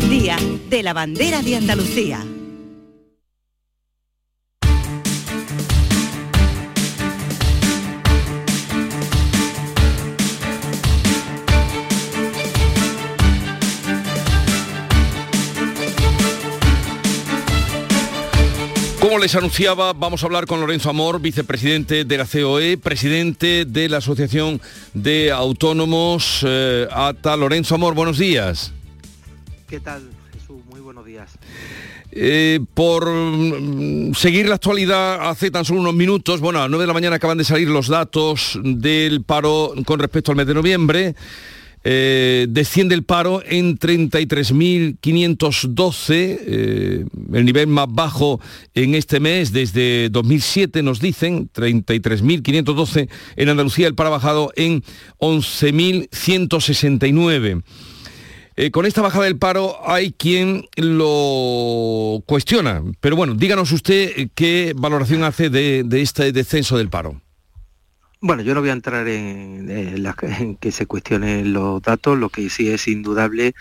[0.00, 0.36] Día
[0.70, 2.24] de la Bandera de Andalucía.
[19.00, 23.88] Como les anunciaba, vamos a hablar con Lorenzo Amor, vicepresidente de la COE, presidente de
[23.88, 24.60] la Asociación
[24.92, 27.36] de Autónomos eh, ATA.
[27.36, 28.72] Lorenzo Amor, buenos días.
[29.68, 30.02] ¿Qué tal,
[30.32, 30.62] Jesús?
[30.70, 31.30] Muy buenos días.
[32.10, 36.84] Eh, por mm, seguir la actualidad hace tan solo unos minutos, bueno, a las 9
[36.84, 40.54] de la mañana acaban de salir los datos del paro con respecto al mes de
[40.54, 41.14] noviembre.
[41.84, 47.04] Eh, desciende el paro en 33.512, eh,
[47.34, 48.40] el nivel más bajo
[48.74, 54.82] en este mes desde 2007 nos dicen, 33.512, en Andalucía el paro ha bajado en
[55.18, 57.62] 11.169.
[58.60, 64.74] Eh, con esta bajada del paro hay quien lo cuestiona, pero bueno, díganos usted qué
[64.76, 67.22] valoración hace de este descenso del paro.
[68.20, 72.50] Bueno, yo no voy a entrar en, en, que se cuestionen los datos, lo que
[72.50, 73.54] sí es indudable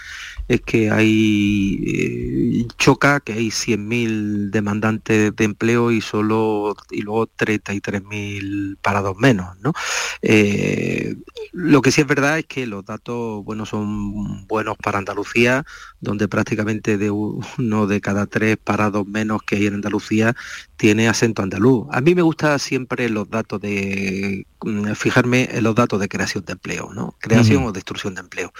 [0.47, 7.27] es que hay eh, choca que hay 100.000 demandantes de empleo y solo y luego
[7.27, 9.73] 33.000 parados menos, ¿no?
[10.21, 11.15] Eh,
[11.51, 15.65] lo que sí es verdad es que los datos bueno son buenos para Andalucía,
[15.99, 20.35] donde prácticamente de uno de cada tres parados menos que hay en Andalucía
[20.77, 21.87] tiene acento andaluz.
[21.91, 26.45] A mí me gusta siempre los datos de mm, fijarme en los datos de creación
[26.45, 27.15] de empleo, ¿no?
[27.19, 28.53] Creación o destrucción de empleo.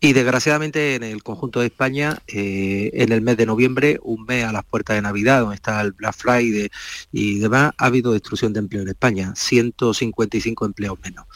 [0.00, 4.44] Y desgraciadamente en el conjunto de España, eh, en el mes de noviembre, un mes
[4.44, 6.70] a las puertas de Navidad, donde está el Black Friday
[7.12, 11.26] y demás, ha habido destrucción de empleo en España, 155 empleos menos.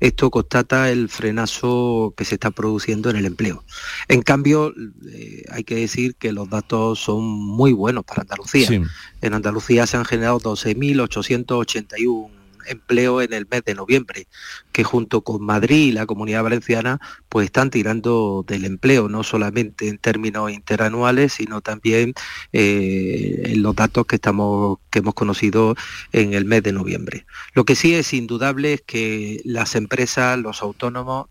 [0.00, 3.64] Esto constata el frenazo que se está produciendo en el empleo.
[4.08, 4.74] En cambio,
[5.08, 8.68] eh, hay que decir que los datos son muy buenos para Andalucía.
[9.20, 14.26] En Andalucía se han generado 12.881 empleo en el mes de noviembre,
[14.72, 19.88] que junto con Madrid y la Comunidad Valenciana pues están tirando del empleo, no solamente
[19.88, 22.14] en términos interanuales, sino también
[22.52, 25.74] eh, en los datos que, estamos, que hemos conocido
[26.12, 27.26] en el mes de noviembre.
[27.54, 31.26] Lo que sí es indudable es que las empresas, los autónomos,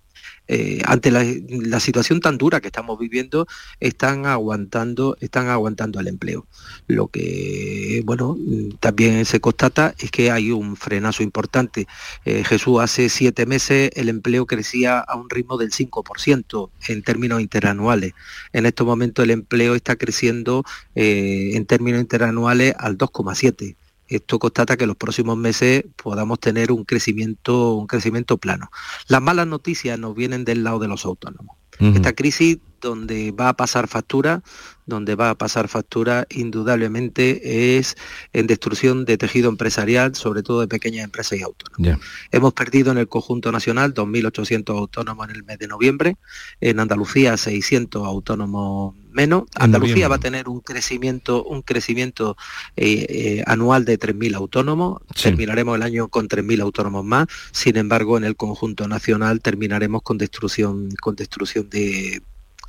[0.48, 3.48] eh, ante la, situación tan dura que estamos viviendo,
[3.80, 6.46] están aguantando, están aguantando el empleo.
[6.88, 8.38] Lo que, bueno,
[8.80, 11.88] también se constata es que hay un frenazo importante.
[12.26, 17.42] Eh, Jesús, hace siete meses el empleo crecía a un ritmo del 5% en términos
[17.42, 18.14] interanuales.
[18.52, 20.64] En estos momentos el empleo está creciendo
[20.96, 23.76] eh, en términos interanuales al 2,7%
[24.16, 28.70] esto constata que en los próximos meses podamos tener un crecimiento, un crecimiento plano.
[29.08, 31.58] Las malas noticias nos vienen del lado de los autónomos.
[31.80, 34.44] Esta crisis donde va a pasar factura,
[34.86, 37.96] donde va a pasar factura indudablemente es
[38.34, 42.02] en destrucción de tejido empresarial, sobre todo de pequeñas empresas y autónomos.
[42.32, 46.18] Hemos perdido en el conjunto nacional 2.800 autónomos en el mes de noviembre,
[46.60, 49.44] en Andalucía 600 autónomos menos.
[49.56, 52.38] Andalucía va a tener un crecimiento, un crecimiento
[52.76, 55.02] eh, eh, anual de 3.000 autónomos.
[55.22, 57.28] Terminaremos el año con 3.000 autónomos más.
[57.52, 62.22] Sin embargo, en el conjunto nacional terminaremos con destrucción, con destrucción de,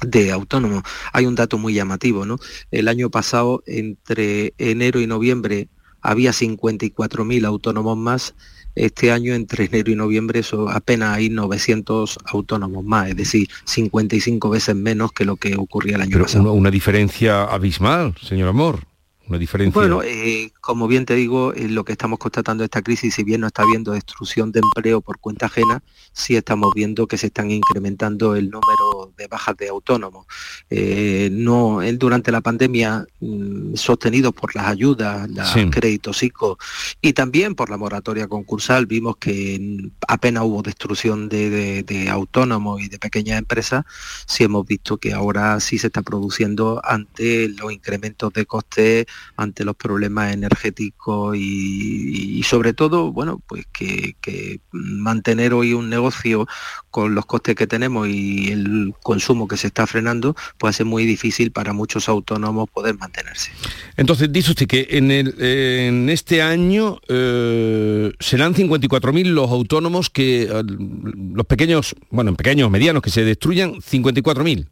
[0.06, 0.82] de autónomos.
[1.12, 2.38] Hay un dato muy llamativo, ¿no?
[2.70, 5.68] El año pasado, entre enero y noviembre,
[6.00, 8.34] había 54.000 autónomos más.
[8.74, 14.48] Este año, entre enero y noviembre, eso apenas hay 900 autónomos más, es decir, 55
[14.48, 16.44] veces menos que lo que ocurría el año pasado.
[16.44, 18.86] Una, una diferencia abismal, señor Amor.
[19.28, 19.80] Una diferencia.
[19.80, 23.42] Bueno, eh, como bien te digo, eh, lo que estamos constatando esta crisis, si bien
[23.42, 27.50] no está habiendo destrucción de empleo por cuenta ajena, sí estamos viendo que se están
[27.50, 28.81] incrementando el número
[29.16, 30.26] de bajas de autónomos.
[30.70, 36.58] Eh, no, durante la pandemia, mm, sostenidos por las ayudas, los créditos ICO
[37.00, 42.88] y también por la moratoria concursal, vimos que apenas hubo destrucción de, de autónomos y
[42.88, 43.84] de pequeñas empresas,
[44.26, 49.64] sí hemos visto que ahora sí se está produciendo ante los incrementos de costes ante
[49.64, 54.16] los problemas energéticos y, sobre todo, bueno, pues que,
[54.72, 56.46] mantener hoy un negocio
[56.92, 61.06] con los costes que tenemos y el consumo que se está frenando, puede ser muy
[61.06, 63.50] difícil para muchos autónomos poder mantenerse.
[63.96, 70.48] Entonces, dice usted que en, en este año eh, serán 54.000 los autónomos que,
[71.34, 74.66] los pequeños, bueno, pequeños, medianos que se destruyan, 54.000.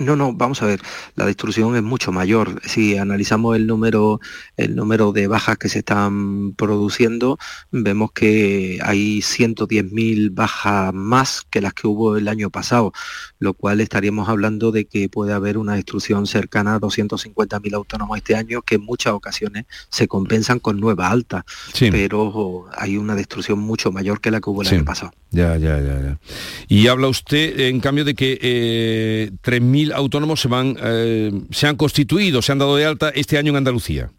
[0.00, 0.80] No, no, vamos a ver,
[1.16, 2.60] la destrucción es mucho mayor.
[2.64, 4.20] Si analizamos el número,
[4.56, 7.36] el número de bajas que se están produciendo,
[7.72, 12.92] vemos que hay 110.000 bajas más que las que hubo el año pasado,
[13.40, 18.36] lo cual estaríamos hablando de que puede haber una destrucción cercana a 250.000 autónomos este
[18.36, 21.44] año, que en muchas ocasiones se compensan con nueva alta,
[21.90, 25.10] pero hay una destrucción mucho mayor que la que hubo el año pasado.
[25.30, 26.18] Ya, ya, ya, ya.
[26.68, 31.76] Y habla usted, en cambio, de que eh, 3.000 autónomos se, van, eh, se han
[31.76, 34.10] constituido, se han dado de alta este año en Andalucía.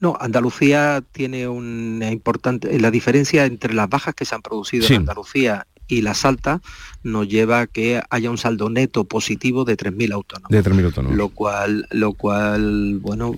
[0.00, 2.78] No, Andalucía tiene una importante...
[2.80, 6.60] La diferencia entre las bajas que se han producido en Andalucía y las altas
[7.02, 10.50] nos lleva a que haya un saldo neto positivo de 3.000 autónomos.
[10.50, 11.18] De 3.000 autónomos.
[11.18, 13.34] Lo cual, lo cual, bueno,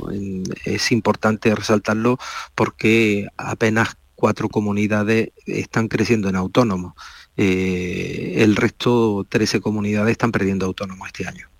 [0.64, 2.18] es importante resaltarlo
[2.54, 6.92] porque apenas cuatro comunidades están creciendo en autónomos.
[7.36, 11.51] Eh, el resto, 13 comunidades, están perdiendo autónomos este año.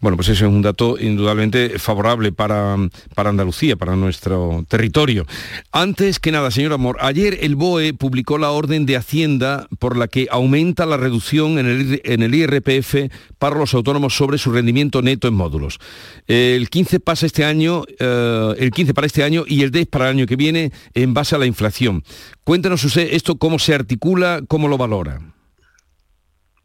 [0.00, 2.76] Bueno, pues eso es un dato indudablemente favorable para,
[3.14, 5.26] para, Andalucía, para nuestro territorio.
[5.72, 10.06] Antes que nada, señor Amor, ayer el BOE publicó la orden de Hacienda por la
[10.06, 15.02] que aumenta la reducción en el, en el IRPF para los autónomos sobre su rendimiento
[15.02, 15.80] neto en módulos.
[16.26, 20.04] El 15 pasa este año, eh, el 15 para este año y el 10 para
[20.10, 22.04] el año que viene en base a la inflación.
[22.44, 25.20] Cuéntanos usted esto cómo se articula, cómo lo valora.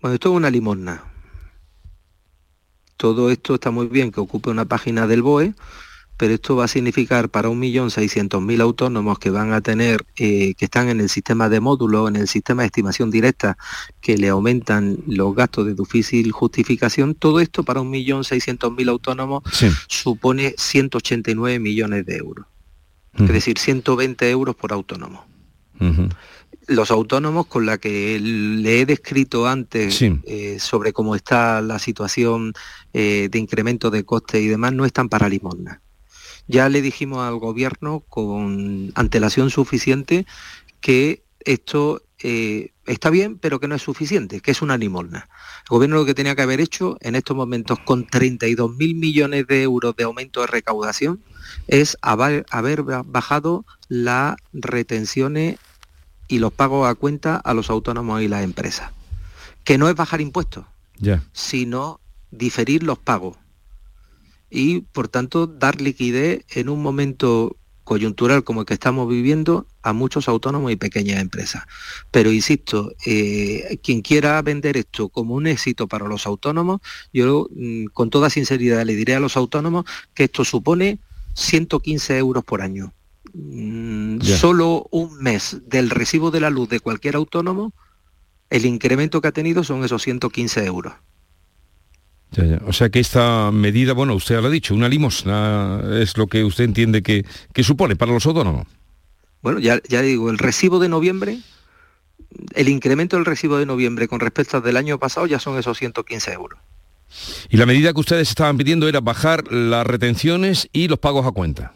[0.02, 1.13] Bueno, esto es una limosna
[2.98, 5.54] todo esto está muy bien que ocupe una página del BOE,
[6.18, 10.90] pero esto va a significar para 1.600.000 autónomos que van a tener, eh, que están
[10.90, 13.58] en el sistema de módulo, en el sistema de estimación directa,
[14.00, 19.44] que le aumentan los gastos de difícil justificación, todo esto para 1.600.000 autónomos
[19.88, 22.46] supone 189 millones de euros.
[23.18, 25.26] Es decir, 120 euros por autónomo
[26.68, 32.54] los autónomos con la que le he descrito antes eh, sobre cómo está la situación
[32.94, 35.82] eh, de incremento de costes y demás no están para limosna.
[36.48, 40.26] Ya le dijimos al gobierno con antelación suficiente
[40.82, 45.30] que esto eh, está bien, pero que no es suficiente, que es una limosna.
[45.66, 49.64] El gobierno lo que tenía que haber hecho en estos momentos con 32.000 millones de
[49.64, 51.22] euros de aumento de recaudación
[51.68, 55.58] es haber, haber bajado las retenciones
[56.34, 58.92] y los pagos a cuenta a los autónomos y las empresas.
[59.64, 60.66] Que no es bajar impuestos,
[61.32, 62.00] sino
[62.32, 63.38] diferir los pagos.
[64.50, 69.94] Y por tanto dar liquidez en un momento coyuntural como el que estamos viviendo a
[69.94, 71.66] muchos autónomos y pequeñas empresas.
[72.10, 76.82] Pero insisto, eh, quien quiera vender esto como un éxito para los autónomos,
[77.14, 80.98] yo mm, con toda sinceridad le diré a los autónomos que esto supone
[81.36, 82.92] 115 euros por año.
[83.34, 87.74] Mm, solo un mes del recibo de la luz de cualquier autónomo,
[88.50, 90.94] el incremento que ha tenido son esos 115 euros.
[92.66, 96.44] O sea que esta medida, bueno, usted lo ha dicho, una limosna es lo que
[96.44, 97.26] usted entiende que,
[97.64, 98.68] supone para los autónomos.
[99.44, 101.40] Bueno, ya, ya digo, el recibo de noviembre
[102.56, 105.78] el incremento del recibo de noviembre con respecto al del año pasado ya son esos
[105.78, 106.60] 115 euros.
[107.50, 111.32] Y la medida que ustedes estaban pidiendo era bajar las retenciones y los pagos a
[111.32, 111.74] cuenta.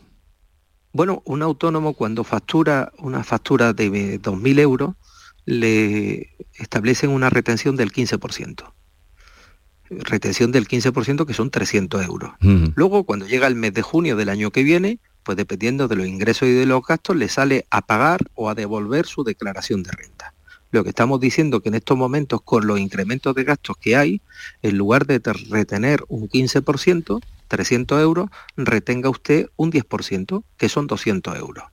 [0.97, 4.95] Bueno, un autónomo cuando factura una factura de 2.000 euros
[5.45, 8.73] le establecen una retención del 15%.
[9.91, 12.31] Retención del 15% que son 300 euros.
[12.73, 16.07] Luego, cuando llega el mes de junio del año que viene, pues dependiendo de los
[16.07, 19.91] ingresos y de los gastos, le sale a pagar o a devolver su declaración de
[19.91, 20.33] renta.
[20.71, 24.19] Lo que estamos diciendo que en estos momentos, con los incrementos de gastos que hay,
[24.63, 31.37] en lugar de retener un 15%, 300 euros, retenga usted un 10%, que son 200
[31.37, 31.63] euros.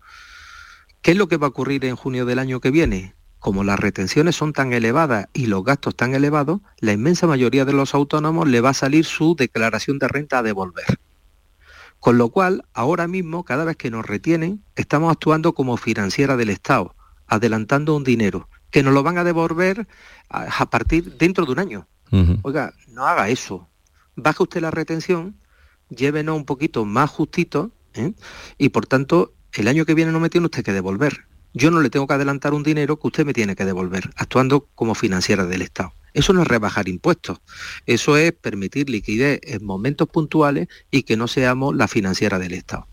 [1.03, 3.15] ¿Qué es lo que va a ocurrir en junio del año que viene?
[3.39, 7.75] Como las retenciones son tan elevadas y los gastos tan elevados, la inmensa mayoría de
[7.75, 10.99] los autónomos le va a salir su declaración de renta a devolver.
[12.01, 16.49] Con lo cual, ahora mismo, cada vez que nos retienen, estamos actuando como financiera del
[16.49, 16.95] Estado,
[17.27, 19.87] adelantando un dinero, que nos lo van a devolver
[20.31, 21.89] a, partir dentro de un año.
[22.43, 23.69] Oiga, no haga eso.
[24.17, 25.37] Baje usted la retención
[25.89, 28.13] llévenos un poquito más justito ¿eh?
[28.59, 31.25] y por tanto el año que viene no me tiene usted que devolver.
[31.53, 34.67] Yo no le tengo que adelantar un dinero que usted me tiene que devolver, actuando
[34.75, 35.93] como financiera del Estado.
[36.13, 37.39] Eso no es rebajar impuestos,
[37.87, 42.87] eso es permitir liquidez en momentos puntuales y que no seamos la financiera del Estado.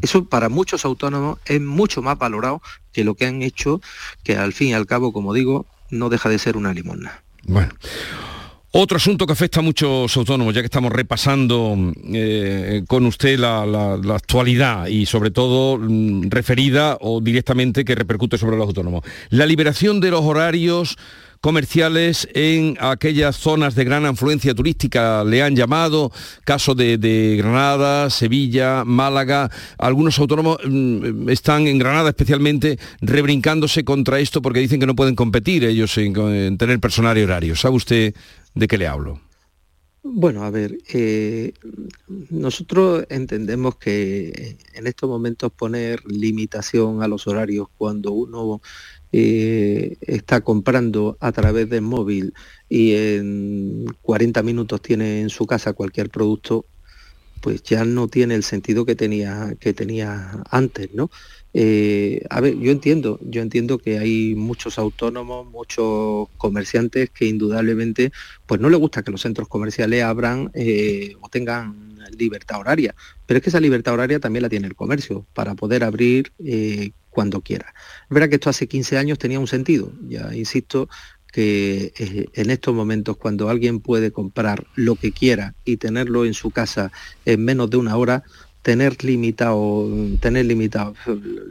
[0.00, 2.62] Eso para muchos autónomos es mucho más valorado
[2.92, 3.80] que lo que han hecho,
[4.22, 7.22] que al fin y al cabo, como digo, no deja de ser una limosna.
[7.44, 7.74] Bueno.
[8.78, 13.94] Otro asunto que afecta a muchos autónomos, ya que estamos repasando eh, con usted la,
[14.14, 19.02] actualidad y sobre todo mm, referida o directamente que repercute sobre los autónomos.
[19.30, 20.98] La liberación de los horarios
[21.40, 26.12] comerciales en aquellas zonas de gran afluencia turística, le han llamado,
[26.44, 34.42] caso de, Granada, Sevilla, Málaga, algunos autónomos mm, están en Granada especialmente rebrincándose contra esto
[34.42, 37.56] porque dicen que no pueden competir ellos en, en tener personal y horario.
[37.56, 38.14] ¿Sabe usted
[38.56, 39.20] ¿De qué le hablo?
[40.02, 41.52] Bueno, a ver, eh,
[42.30, 48.62] nosotros entendemos que en estos momentos poner limitación a los horarios cuando uno
[49.18, 52.34] eh, está comprando a través del móvil
[52.68, 56.66] y en 40 minutos tiene en su casa cualquier producto,
[57.40, 61.08] pues ya no tiene el sentido que tenía, que tenía antes, ¿no?
[61.58, 68.12] Eh, a ver, yo entiendo, yo entiendo que hay muchos autónomos, muchos comerciantes que indudablemente
[68.44, 72.94] pues no les gusta que los centros comerciales abran eh, o tengan libertad horaria,
[73.24, 76.90] pero es que esa libertad horaria también la tiene el comercio para poder abrir eh,
[77.08, 77.72] cuando quiera.
[78.02, 80.90] Es verdad que esto hace 15 años tenía un sentido, ya insisto
[81.32, 81.92] que
[82.34, 86.92] en estos momentos cuando alguien puede comprar lo que quiera y tenerlo en su casa
[87.24, 88.24] en menos de una hora,
[88.66, 89.88] tener limitado,
[90.18, 90.96] tener limitados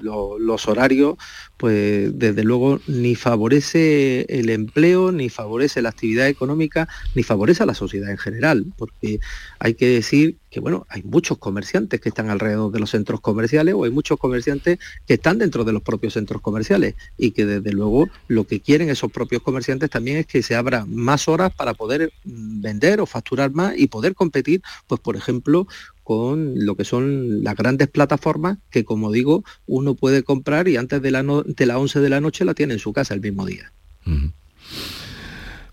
[0.03, 1.15] los horarios,
[1.55, 7.67] pues desde luego ni favorece el empleo, ni favorece la actividad económica, ni favorece a
[7.67, 9.21] la sociedad en general, porque
[9.59, 13.75] hay que decir que bueno, hay muchos comerciantes que están alrededor de los centros comerciales
[13.75, 17.73] o hay muchos comerciantes que están dentro de los propios centros comerciales y que desde
[17.73, 21.73] luego lo que quieren esos propios comerciantes también es que se abra más horas para
[21.73, 25.67] poder mm, vender o facturar más y poder competir, pues por ejemplo,
[26.05, 31.01] con lo que son las grandes plataformas que, como digo, uno puede comprar y antes
[31.01, 33.43] de, la de las 11 de la noche la tiene en su casa el mismo
[33.43, 33.73] día.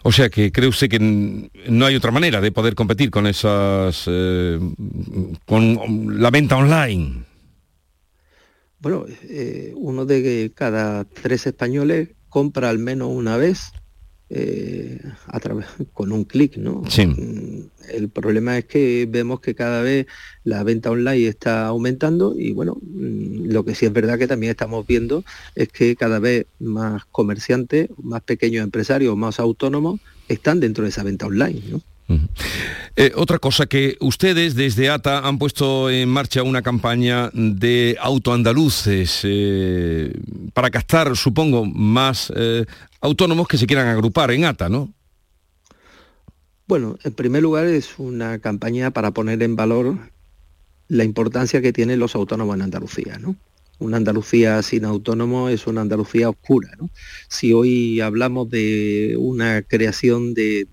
[0.03, 4.05] O sea que cree usted que no hay otra manera de poder competir con esas,
[4.07, 4.59] eh,
[5.45, 7.25] con la venta online.
[8.81, 13.71] Bueno, eh, uno de cada tres españoles compra al menos una vez
[14.35, 16.83] eh, a través, con un clic, ¿no?
[16.97, 20.07] Mm, el problema es que vemos que cada vez
[20.43, 24.51] la venta online está aumentando y bueno, mm, lo que sí es verdad que también
[24.51, 25.23] estamos viendo
[25.55, 31.03] es que cada vez más comerciantes, más pequeños empresarios, más autónomos están dentro de esa
[31.03, 31.83] venta online, ¿no?
[32.95, 39.21] Eh, otra cosa que ustedes desde ATA han puesto en marcha una campaña de autoandaluces
[39.25, 40.13] eh,
[40.53, 42.67] para captar, supongo, más eh,
[43.01, 44.93] autónomos que se quieran agrupar en ATA, ¿no?
[46.67, 49.99] Bueno, en primer lugar es una campaña para poner en valor
[50.89, 53.37] la importancia que tienen los autónomos en Andalucía, ¿no?
[53.79, 56.91] Una Andalucía sin autónomos es una Andalucía oscura, ¿no?
[57.29, 60.69] Si hoy hablamos de una creación de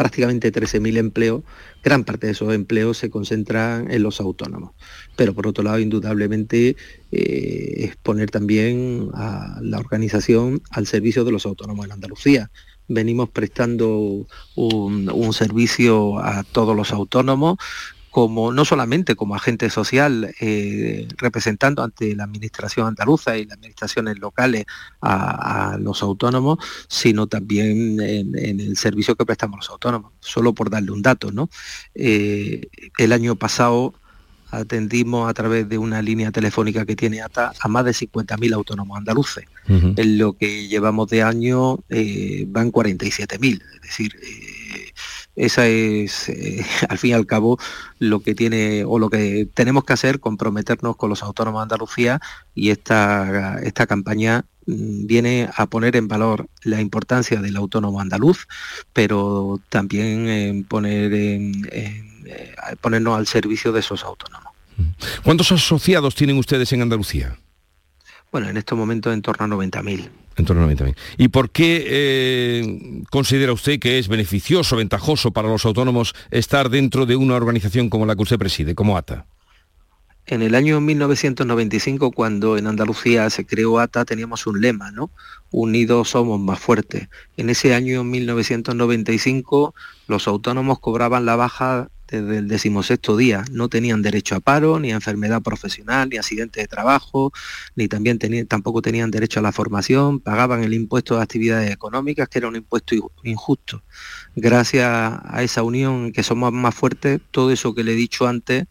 [0.00, 1.42] prácticamente 13.000 empleos,
[1.84, 4.70] gran parte de esos empleos se concentran en los autónomos.
[5.14, 6.74] Pero por otro lado, indudablemente,
[7.12, 12.50] eh, es poner también a la organización al servicio de los autónomos en Andalucía.
[12.88, 17.58] Venimos prestando un, servicio a todos los autónomos
[18.10, 24.18] como no solamente como agente social eh, representando ante la administración andaluza y las administraciones
[24.18, 24.66] locales
[25.00, 26.58] a, los autónomos,
[26.88, 30.12] sino también en, el servicio que prestamos los autónomos.
[30.20, 31.48] Solo por darle un dato, ¿no?
[31.94, 33.94] Eh, el año pasado
[34.50, 38.98] atendimos a través de una línea telefónica que tiene ATA a más de 50.000 autónomos
[38.98, 39.44] andaluces.
[39.68, 44.16] En lo que llevamos de año eh, van 47.000, es decir,
[45.40, 47.58] esa es, eh, al fin y al cabo,
[47.98, 52.20] lo que tiene o lo que tenemos que hacer, comprometernos con los autónomos de Andalucía
[52.54, 58.46] y esta, esta campaña mm, viene a poner en valor la importancia del autónomo andaluz,
[58.92, 62.04] pero también en poner en, eh,
[62.82, 64.52] ponernos al servicio de esos autónomos.
[65.24, 67.36] ¿Cuántos asociados tienen ustedes en Andalucía?
[68.32, 70.08] Bueno, en estos momentos en torno a 90.000.
[70.36, 70.96] En torno a 90.000.
[71.18, 77.06] ¿Y por qué eh, considera usted que es beneficioso, ventajoso para los autónomos estar dentro
[77.06, 79.26] de una organización como la que usted preside, como ATA?
[80.26, 85.10] En el año 1995, cuando en Andalucía se creó ATA, teníamos un lema, ¿no?
[85.50, 87.08] Unidos somos más fuertes.
[87.36, 89.74] En ese año 1995,
[90.06, 93.44] los autónomos cobraban la baja desde el decimosexto día.
[93.52, 97.32] No tenían derecho a paro, ni a enfermedad profesional, ni a accidente de trabajo,
[97.76, 102.38] ni también tampoco tenían derecho a la formación, pagaban el impuesto de actividades económicas, que
[102.38, 103.82] era un impuesto injusto.
[104.34, 108.66] Gracias a esa unión que somos más fuertes, todo eso que le he dicho antes,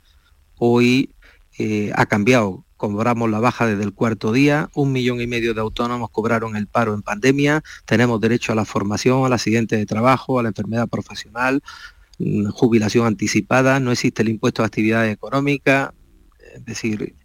[0.57, 1.13] hoy
[1.57, 2.65] eh, ha cambiado.
[2.77, 6.65] Cobramos la baja desde el cuarto día, un millón y medio de autónomos cobraron el
[6.67, 10.87] paro en pandemia, tenemos derecho a la formación, al accidente de trabajo, a la enfermedad
[10.87, 11.61] profesional,
[12.51, 15.93] jubilación anticipada, no existe el impuesto de actividad económica,
[16.55, 17.15] es decir,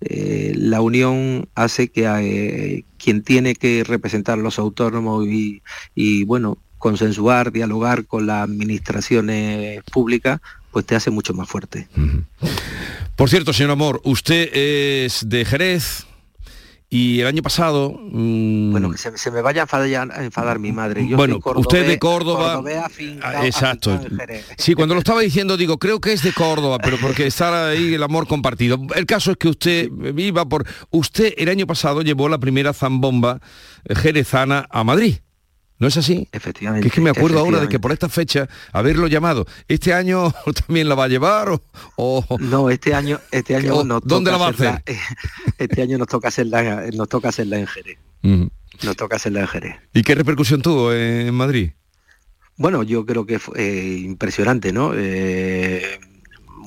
[0.00, 6.58] eh, la unión hace que eh, quien tiene que representar a los autónomos y, bueno,
[6.78, 10.40] consensuar, dialogar con las administraciones públicas,
[10.70, 11.88] pues te hace mucho más fuerte.
[13.16, 16.05] Por cierto, señor Amor, usted es de Jerez,
[16.88, 17.98] y el año pasado...
[17.98, 21.06] Mm, bueno, que se, me vaya a enfadar, mi madre.
[21.06, 22.62] Yo bueno, usted de Córdoba...
[23.22, 24.00] Ah, exacto.
[24.56, 27.94] Sí, cuando lo estaba diciendo digo, creo que es de Córdoba, pero porque está ahí
[27.94, 28.80] el amor compartido.
[28.94, 30.64] El caso es que usted viva por...
[30.90, 33.40] Usted el año pasado llevó la primera zambomba
[33.88, 35.16] jerezana a Madrid.
[35.78, 36.26] ¿No es así?
[36.32, 36.82] Efectivamente.
[36.82, 39.46] Que es que me acuerdo ahora de que por esta fecha haberlo llamado.
[39.68, 40.32] ¿Este año
[40.66, 41.48] también la va a llevar
[41.96, 42.38] o...?
[42.40, 44.82] no, este año, este año ¿Dónde la va a hacer?
[45.58, 47.98] este año nos toca hacerla, nos toca hacerla en Jerez.
[48.22, 49.76] Nos toca hacerla en Jerez.
[49.92, 51.70] ¿Y qué repercusión tuvo en Madrid?
[52.56, 54.92] Bueno, yo creo que fue eh, impresionante, ¿no?
[54.94, 56.00] Eh,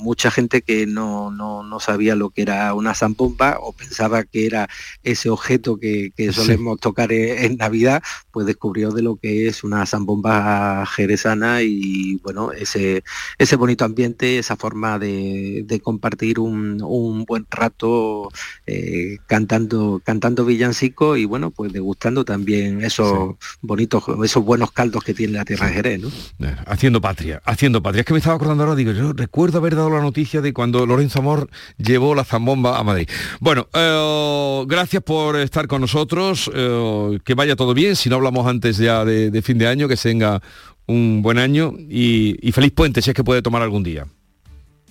[0.00, 4.68] mucha gente que no, no, sabía lo que era una zambomba o pensaba que era
[5.02, 10.86] ese objeto que, solemos tocar en, Navidad, pues descubrió de lo que es una zambomba
[10.86, 13.02] jerezana y bueno, ese,
[13.38, 18.30] ese bonito ambiente, esa forma de, compartir un, buen rato
[18.66, 25.14] eh, cantando, cantando villancico y bueno, pues degustando también esos bonitos, esos buenos caldos que
[25.14, 26.08] tiene la tierra de Jerez, ¿no?
[26.46, 28.00] Eh, haciendo patria, haciendo patria.
[28.00, 30.84] Es que me estaba acordando ahora, digo, yo recuerdo haber dado la noticia de cuando
[30.86, 33.08] Lorenzo Amor llevó la zambomba a Madrid.
[33.40, 38.46] Bueno, eh, gracias por estar con nosotros, eh, que vaya todo bien, si no hablamos
[38.46, 40.42] antes ya de, fin de año, que tenga
[40.86, 44.06] un buen año y, feliz puente si es que puede tomar algún día.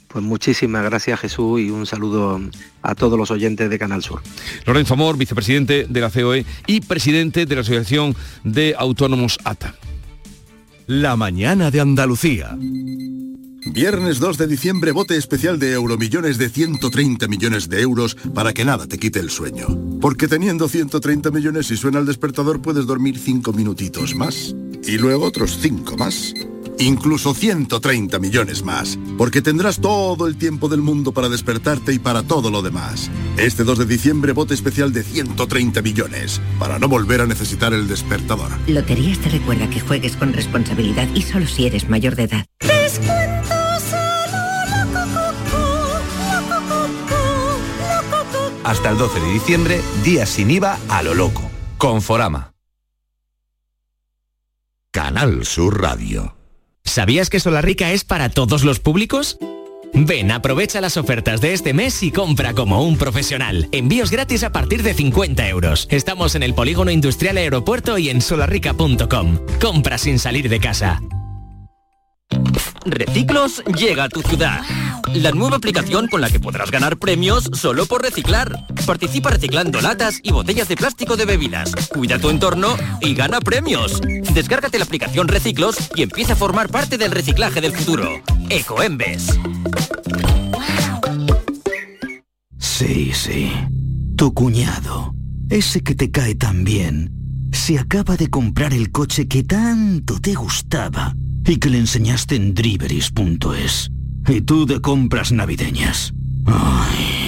[0.07, 2.41] Pues muchísimas gracias Jesús y un saludo
[2.81, 4.21] a todos los oyentes de Canal Sur.
[4.65, 9.75] Lorenzo Amor, vicepresidente de la COE y presidente de la Asociación de Autónomos ATA.
[10.87, 12.57] La mañana de Andalucía.
[13.65, 18.63] Viernes 2 de diciembre, bote especial de Euromillones de 130 millones de euros para que
[18.63, 19.67] nada te quite el sueño.
[19.99, 24.55] Porque teniendo 130 millones y suena el despertador puedes dormir 5 minutitos más.
[24.83, 26.33] Y luego otros 5 más.
[26.79, 28.97] Incluso 130 millones más.
[29.17, 33.11] Porque tendrás todo el tiempo del mundo para despertarte y para todo lo demás.
[33.37, 36.39] Este 2 de diciembre, bote especial de 130 millones.
[36.57, 38.51] Para no volver a necesitar el despertador.
[38.67, 42.45] Loterías te recuerda que juegues con responsabilidad y solo si eres mayor de edad.
[48.63, 51.49] Hasta el 12 de diciembre, días sin IVA a lo loco.
[51.77, 52.53] Conforama.
[54.91, 56.35] Canal Sur Radio.
[56.83, 59.37] ¿Sabías que Solarrica es para todos los públicos?
[59.93, 63.69] Ven, aprovecha las ofertas de este mes y compra como un profesional.
[63.71, 65.87] Envíos gratis a partir de 50 euros.
[65.91, 69.39] Estamos en el Polígono Industrial Aeropuerto y en solarrica.com.
[69.61, 71.01] Compra sin salir de casa.
[72.85, 74.61] Reciclos llega a tu ciudad.
[75.13, 78.65] La nueva aplicación con la que podrás ganar premios solo por reciclar.
[78.85, 81.71] Participa reciclando latas y botellas de plástico de bebidas.
[81.89, 84.01] Cuida tu entorno y gana premios.
[84.33, 88.21] Descárgate la aplicación Reciclos y empieza a formar parte del reciclaje del futuro.
[88.49, 89.39] Ecoembes.
[92.57, 93.51] Sí, sí.
[94.15, 95.13] Tu cuñado,
[95.49, 100.33] ese que te cae tan bien, se acaba de comprar el coche que tanto te
[100.33, 101.15] gustaba
[101.45, 103.91] y que le enseñaste en driveris.es.
[104.27, 106.13] Y tú de compras navideñas.
[106.45, 107.19] Ay.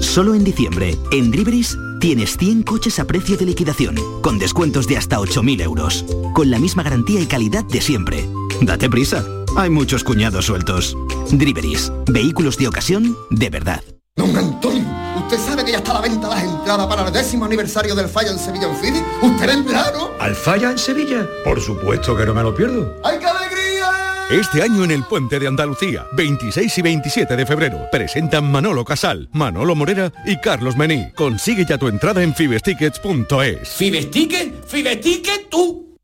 [0.00, 4.98] Solo en diciembre, en Driveris, tienes 100 coches a precio de liquidación, con descuentos de
[4.98, 8.28] hasta 8.000 euros, con la misma garantía y calidad de siempre.
[8.60, 9.24] Date prisa,
[9.56, 10.96] hay muchos cuñados sueltos.
[11.30, 13.82] Driveris, vehículos de ocasión de verdad.
[14.16, 14.84] Don Antonio,
[15.16, 16.42] ¿usted sabe que ya está a la venta las
[16.78, 19.02] para el décimo aniversario del Falla en Sevilla en City?
[19.20, 20.10] ¿Usted en verano?
[20.18, 21.28] ¿Al Falla en Sevilla?
[21.44, 22.96] Por supuesto que no me lo pierdo.
[23.04, 23.90] ¡Ay, qué alegría!
[24.30, 29.28] Este año en el Puente de Andalucía, 26 y 27 de febrero, presentan Manolo Casal,
[29.32, 31.12] Manolo Morera y Carlos Mení.
[31.14, 33.68] Consigue ya tu entrada en fibestickets.es.
[33.68, 34.66] ¿Fibesticket?
[34.66, 35.98] ¿Fibesticket tú?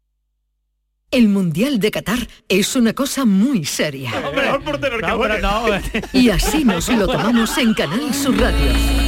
[1.10, 4.12] El Mundial de Qatar es una cosa muy seria.
[6.12, 9.07] Y así nos lo tomamos en Canal Sur Radio.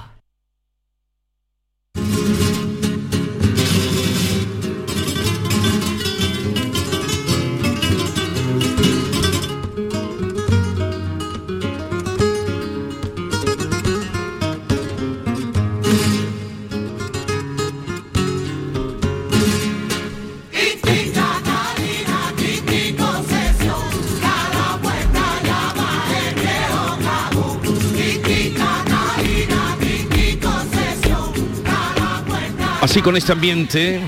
[33.01, 33.99] Así con este ambiente,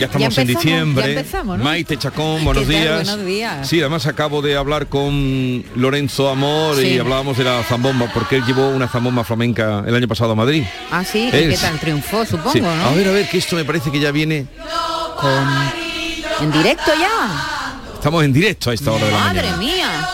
[0.00, 1.24] ya estamos Ya en diciembre.
[1.62, 3.04] Maite Chacón, buenos días.
[3.06, 3.68] Buenos días.
[3.68, 8.44] Sí, además acabo de hablar con Lorenzo Amor y hablábamos de la zambomba, porque él
[8.44, 10.64] llevó una zambomba flamenca el año pasado a Madrid.
[10.90, 11.78] Ah, sí, Él- ¿y qué tal?
[11.78, 12.60] Triunfó, supongo, Sí.
[12.60, 12.68] ¿no?
[12.68, 14.46] A ver, a ver, que esto me parece que ya viene.
[16.40, 17.78] ¿En directo ya?
[17.94, 19.56] Estamos en directo a esta hora de la Madre mañana.
[19.58, 20.08] mía.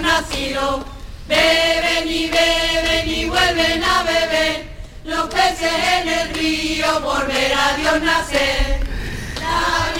[0.00, 0.84] Nacido.
[1.28, 4.66] Beben y beben y vuelven a beber
[5.04, 5.72] los peces
[6.02, 8.86] en el río por ver a Dios nacer.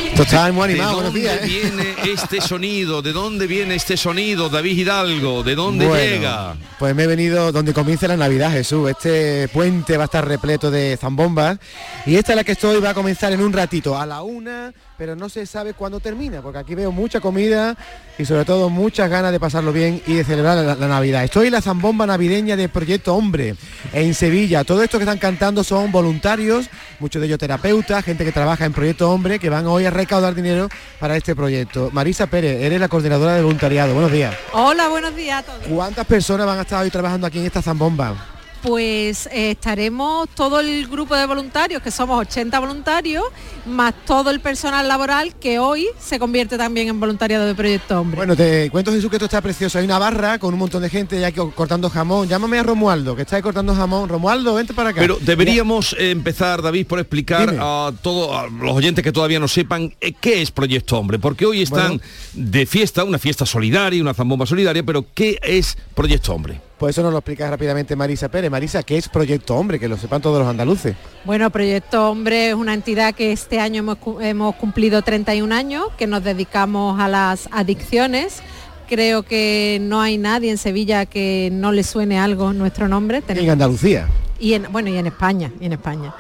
[0.05, 1.43] Esto está muy ¿De animado, buenos dónde días.
[1.43, 1.47] ¿eh?
[1.47, 3.03] viene este sonido?
[3.03, 5.43] ¿De dónde viene este sonido, David Hidalgo?
[5.43, 6.57] ¿De dónde Bueno, llega?
[6.79, 8.89] Pues me he venido donde comienza la Navidad, Jesús.
[8.91, 11.59] Este puente va a estar repleto de zambombas
[12.07, 14.73] y esta en la que estoy va a comenzar en un ratito, a la una,
[14.97, 17.77] pero no se sabe cuándo termina, porque aquí veo mucha comida
[18.19, 21.25] y sobre todo muchas ganas de pasarlo bien y de celebrar la, la Navidad.
[21.25, 23.57] Estoy en la zambomba navideña de Proyecto Hombre
[23.93, 24.65] en Sevilla.
[24.65, 26.69] Todo esto que están cantando son voluntarios,
[26.99, 30.35] muchos de ellos terapeutas, gente que trabaja en Proyecto Hombre, que van hoy a recaudar
[30.35, 30.69] dinero
[30.99, 31.91] para este proyecto.
[31.93, 33.93] Marisa Pérez, eres la coordinadora de voluntariado.
[33.93, 34.35] Buenos días.
[34.53, 35.67] Hola, buenos días a todos.
[35.69, 38.36] ¿Cuántas personas van a estar hoy trabajando aquí en esta zambomba?
[38.67, 43.23] Pues eh, estaremos todo el grupo de voluntarios, que somos 80 voluntarios,
[43.65, 48.17] más todo el personal laboral que hoy se convierte también en voluntariado de Proyecto Hombre.
[48.17, 49.79] Bueno, te cuento Jesús que esto está precioso.
[49.79, 52.27] Hay una barra con un montón de gente ya que cortando jamón.
[52.27, 54.09] Llámame a Romualdo, que está ahí cortando jamón.
[54.09, 55.01] Romualdo, vente para acá.
[55.01, 57.63] Pero deberíamos empezar, David, por explicar Dime.
[57.63, 61.47] a todos a los oyentes que todavía no sepan eh, qué es Proyecto Hombre, porque
[61.47, 62.03] hoy están Bueno.
[62.33, 66.66] de fiesta, una fiesta solidaria, una zambomba solidaria, pero ¿qué es Proyecto Hombre?
[66.79, 68.51] Pues eso nos lo explica rápidamente Marisa Pérez.
[68.51, 69.81] Marisa, ¿qué es Proyecto Hombre?
[69.81, 70.95] Que lo sepan todos los andaluces.
[71.25, 75.87] Bueno, Proyecto Hombre es una entidad que este año hemos, cu- hemos cumplido 31 años,
[75.97, 78.43] que nos dedicamos a las adicciones.
[78.89, 83.23] Creo que no hay nadie en Sevilla que no le suene algo nuestro nombre.
[83.27, 84.07] En Andalucía.
[84.39, 86.15] y en bueno y en España y en España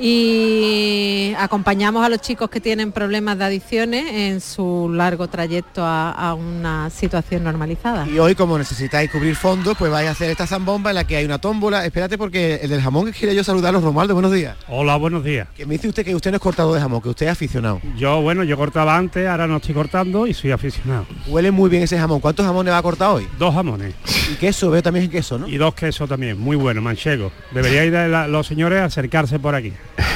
[0.00, 6.10] y acompañamos a los chicos que tienen problemas de adicciones en su largo trayecto a,
[6.10, 8.08] a una situación normalizada.
[8.08, 11.16] Y hoy, como necesitáis cubrir fondos, pues vais a hacer esta zambomba en la que
[11.16, 11.84] hay una tómbola.
[11.84, 14.56] Espérate porque el del jamón que quiere yo saludarlos, Romualdo, buenos días.
[14.68, 15.48] Hola, buenos días.
[15.54, 17.80] Que me dice usted que usted no es cortado de jamón, que usted es aficionado.
[17.96, 21.06] Yo, bueno, yo cortaba antes, ahora no estoy cortando y soy aficionado.
[21.26, 22.20] Huele muy bien ese jamón.
[22.20, 23.28] ¿Cuántos jamones va a cortar hoy?
[23.38, 23.94] Dos jamones.
[24.30, 25.48] Y queso, veo también queso, ¿no?
[25.48, 27.32] Y dos quesos también, muy bueno, manchego.
[27.52, 29.72] Deberíais de la- los señores acercarse por aquí.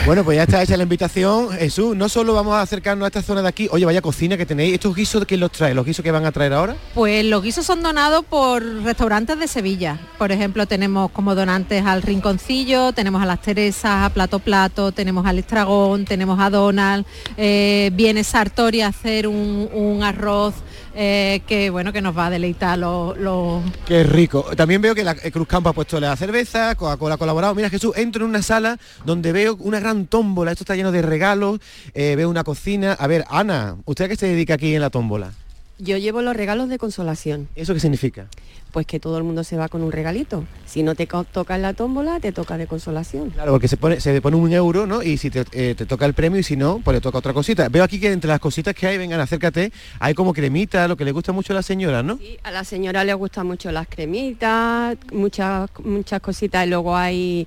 [0.07, 1.51] Bueno, pues ya está hecha la invitación.
[1.53, 4.45] Jesús, no solo vamos a acercarnos a esta zona de aquí, oye, vaya cocina que
[4.45, 4.75] tenéis.
[4.75, 5.73] ¿Estos guisos quién los trae?
[5.73, 6.77] ¿Los guisos que van a traer ahora?
[6.93, 9.99] Pues los guisos son donados por restaurantes de Sevilla.
[10.19, 15.25] Por ejemplo, tenemos como donantes al Rinconcillo, tenemos a las Teresas, a Plato Plato, tenemos
[15.25, 17.07] al Estragón, tenemos a Donald.
[17.39, 20.53] eh, viene Sartori a hacer un, un arroz
[20.97, 24.45] eh, que bueno que nos va a deleitar los, los- Qué rico.
[24.55, 27.55] También veo que la eh, Cruz Campo ha puesto la cerveza, Coca-Cola ha colaborado.
[27.55, 30.53] Mira Jesús, entro en una sala donde veo una gran tómbola.
[30.53, 31.61] Esto está lleno de regalos.
[31.95, 32.93] eh, veo una cocina.
[32.93, 35.33] A ver, Ana, ¿usted a qué se dedica aquí en la tómbola?
[35.79, 37.49] Yo llevo los regalos de consolación.
[37.57, 38.27] ¿Eso qué significa?
[38.71, 40.45] Pues que todo el mundo se va con un regalito.
[40.67, 43.31] Si no te toca en la tómbola, te toca de consolación.
[43.31, 45.03] Claro, porque se pone, se pone un euro, ¿no?
[45.03, 47.33] Y si te, eh, te toca el premio y si no, pues le toca otra
[47.33, 47.69] cosita.
[47.69, 51.05] Veo aquí que entre las cositas que hay, vengan, acércate, hay como cremita, lo que
[51.05, 52.19] le gusta mucho a la señora, ¿no?
[52.21, 56.67] Y a la señora le gustan mucho las cremitas, muchas, muchas cositas.
[56.67, 57.47] Y luego hay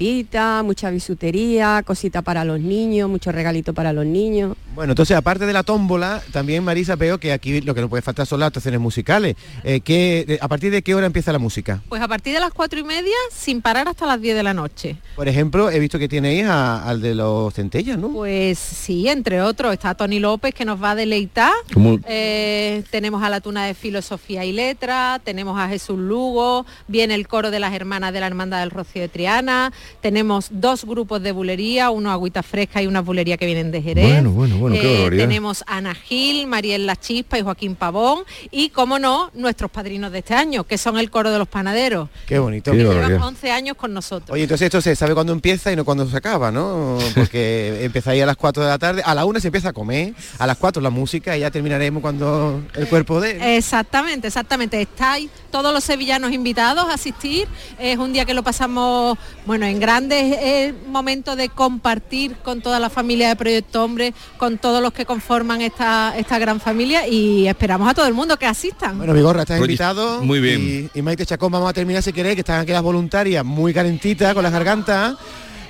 [0.00, 4.56] pulserita, mucha bisutería, cosita para los niños, mucho regalito para los niños.
[4.74, 8.02] Bueno, entonces aparte de la tómbola, también Marisa veo que aquí lo que no puede
[8.02, 9.36] faltar son las actuaciones musicales.
[9.64, 11.82] Eh, ¿qué- de- ¿A partir de qué hora empieza la música?
[11.88, 14.54] Pues a partir de las cuatro y media, sin parar hasta las 10 de la
[14.54, 14.96] noche.
[15.16, 18.08] Por ejemplo, he visto que tenéis a- al de los centellas, ¿no?
[18.10, 21.52] Pues sí, entre otros, está Tony López que nos va a deleitar.
[21.74, 21.98] ¿Cómo?
[22.08, 27.28] Eh, tenemos a la tuna de filosofía y letra, tenemos a Jesús Lugo, viene el
[27.28, 29.59] coro de las hermanas de la Hermandad del Rocío de Triana,
[30.00, 34.04] tenemos dos grupos de bulería, uno agüita fresca y una bulería que vienen de Jerez.
[34.04, 38.70] Bueno, bueno, bueno, qué Eh, tenemos Ana Gil, Mariel La Chispa y Joaquín Pavón y,
[38.70, 42.08] como no, nuestros padrinos de este año, que son el coro de los panaderos.
[42.26, 42.72] Qué bonito.
[42.72, 44.30] que llevan 11 años con nosotros.
[44.30, 46.98] Oye, entonces esto se sabe cuándo empieza y no cuándo se acaba, ¿no?
[47.14, 50.14] Porque empezáis a las 4 de la tarde, a la 1 se empieza a comer,
[50.38, 53.56] a las 4 la música y ya terminaremos cuando el cuerpo de...
[53.56, 54.80] Exactamente, exactamente.
[54.80, 57.48] Estáis todos los sevillanos invitados a asistir.
[57.78, 59.18] Es un día que lo pasamos,
[59.50, 64.58] bueno, en grandes es momento de compartir con toda la familia de Proyecto Hombre, con
[64.58, 68.46] todos los que conforman esta, esta gran familia y esperamos a todo el mundo que
[68.46, 68.98] asistan.
[68.98, 70.22] Bueno, Vigorra, estás Oye, invitado.
[70.22, 70.88] muy bien.
[70.94, 73.74] Y, y Maite Chacón, vamos a terminar si queréis, que están aquí las voluntarias muy
[73.74, 75.16] calentitas con las gargantas,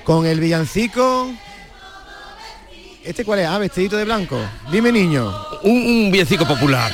[0.03, 1.31] con el villancico.
[3.03, 3.47] ¿Este cuál es?
[3.47, 4.39] Ah, vestidito de blanco.
[4.71, 5.33] Dime, niño.
[5.63, 5.71] Un,
[6.05, 6.91] un villancico popular.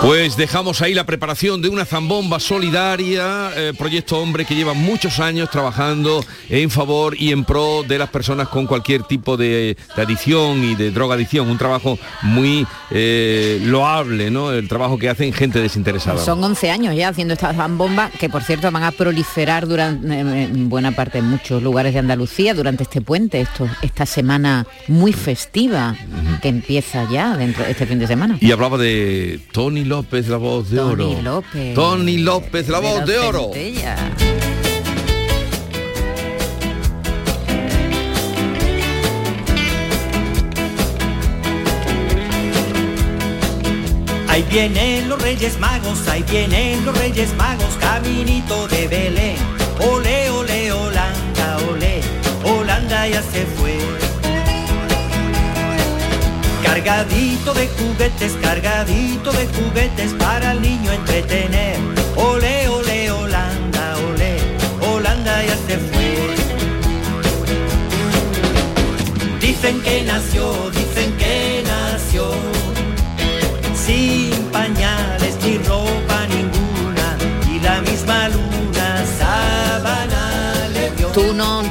[0.00, 5.18] Pues dejamos ahí la preparación de una zambomba solidaria, eh, Proyecto Hombre que lleva muchos
[5.18, 10.02] años trabajando en favor y en pro de las personas con cualquier tipo de, de
[10.02, 11.50] adicción y de drogadicción.
[11.50, 14.52] Un trabajo muy eh, loable, ¿no?
[14.52, 16.24] El trabajo que hacen gente desinteresada.
[16.24, 20.68] Son 11 años ya haciendo estas bombas que por cierto van a proliferar durante en
[20.68, 25.96] buena parte en muchos lugares de Andalucía durante este puente, esto, esta semana muy festiva
[26.40, 28.38] que empieza ya dentro de este fin de semana.
[28.40, 31.22] Y hablaba de Tony López, la voz de Tony oro.
[31.22, 31.74] López.
[31.74, 33.50] Tony López, la voz de oro.
[44.28, 49.36] Ahí vienen los Reyes Magos, ahí vienen los Reyes Magos, caminito de Belén.
[49.80, 52.00] Ole, ole, Holanda, ole,
[52.44, 54.07] Holanda ya se fue.
[56.68, 61.47] Cargadito de juguetes, cargadito de juguetes para el niño entretener.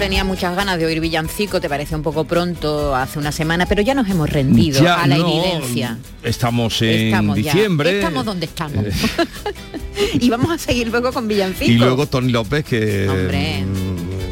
[0.07, 3.81] Tenías muchas ganas de oír villancico, te parece un poco pronto hace una semana, pero
[3.81, 5.97] ya nos hemos rendido Ya a la no, evidencia.
[6.23, 7.51] Estamos en Estamos ya.
[7.51, 7.97] diciembre.
[7.97, 8.85] Estamos donde estamos.
[10.13, 11.67] y vamos a seguir luego con villancicos.
[11.67, 13.65] Y luego Tony López que Hombre.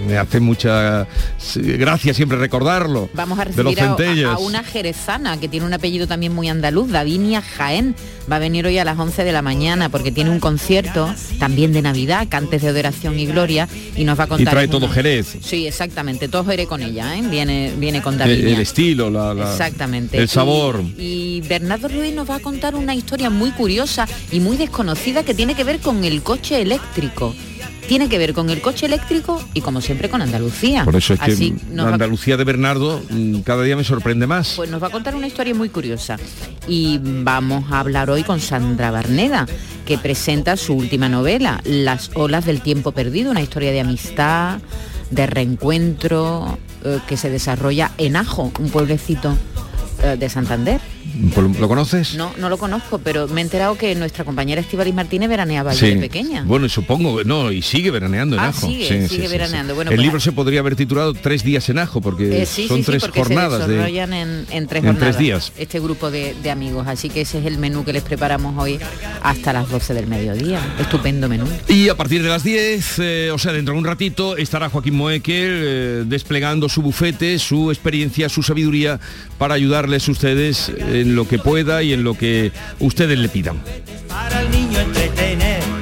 [0.06, 1.08] Me hace mucha
[1.56, 3.10] gracia siempre recordarlo.
[3.14, 6.48] Vamos a de los recibir a, a una jerezana que tiene un apellido también muy
[6.50, 7.96] andaluz, Davinia Jaén.
[8.32, 11.74] Va a venir hoy a las 11 de la mañana porque tiene un concierto también
[11.74, 14.54] de Navidad, cantes de adoración y gloria, y nos va a Y contar...
[14.54, 15.38] trae en todo una- Jerez.
[15.42, 17.22] Sí, exactamente, todo Jerez con ella, ¿eh?
[17.30, 18.56] Viene, viene con El, Davinia.
[18.56, 20.18] el estilo, la, la- Exactamente.
[20.18, 20.82] el sabor.
[20.98, 25.24] Y, y Bernardo Ruiz nos va a contar una historia muy curiosa y muy desconocida
[25.24, 27.36] que tiene que ver con el coche eléctrico.
[27.88, 30.84] Tiene que ver con el coche eléctrico y como siempre con Andalucía.
[30.86, 34.26] Por eso es que Así nos la Andalucía de Bernardo mm, cada día me sorprende
[34.28, 34.54] más.
[34.56, 36.18] pues nos va a contar una historia muy curiosa.
[36.68, 39.46] Y vamos a hablar hoy con Sandra Barneda,
[39.86, 44.60] que presenta su última novela, Las olas del tiempo perdido, una historia de amistad,
[45.12, 49.36] de reencuentro, eh, que se desarrolla en Ajo, un pueblecito
[50.04, 50.82] eh, de Santander.
[51.34, 52.16] Pues, ¿Lo conoces?
[52.16, 55.94] No, no lo conozco, pero me he enterado que nuestra compañera Estivaliz Martínez veraneaba allí
[55.96, 56.44] de pequeña.
[56.46, 58.68] Bueno, y supongo, no, y sigue veraneando en Ah, Ajo.
[58.68, 59.76] sigue, sigue veraneando.
[59.76, 62.84] Bueno, el pues- libro se podría haber titulado Tres días en Ajo, porque Eh, son
[62.84, 64.00] tres porque jornadas se de.
[64.04, 64.98] en, en tres en jornadas.
[65.00, 65.52] tres días.
[65.58, 68.80] Este grupo de, de amigos, así que ese es el menú que les preparamos hoy
[69.24, 70.60] hasta las 12 del mediodía.
[70.80, 71.46] Estupendo menú.
[71.70, 74.96] Y a partir de las 10, eh, o sea, dentro de un ratito, estará Joaquín
[74.96, 79.00] Moekel eh, desplegando su bufete, su experiencia, su sabiduría
[79.38, 80.70] para ayudarles ustedes
[81.06, 83.62] en lo que pueda y en lo que ustedes le pidan.
[84.08, 85.75] para el niño entretener.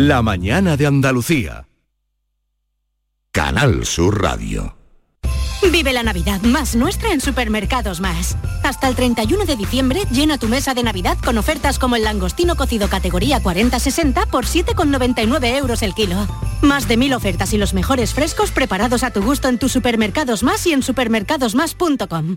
[0.00, 1.66] La mañana de Andalucía.
[3.32, 4.76] Canal Sur Radio.
[5.72, 8.36] Vive la Navidad más nuestra en Supermercados Más.
[8.62, 12.54] Hasta el 31 de diciembre llena tu mesa de Navidad con ofertas como el langostino
[12.54, 16.28] cocido categoría 40-60 por 7,99 euros el kilo.
[16.62, 20.44] Más de mil ofertas y los mejores frescos preparados a tu gusto en tus Supermercados
[20.44, 22.36] Más y en supermercadosmás.com.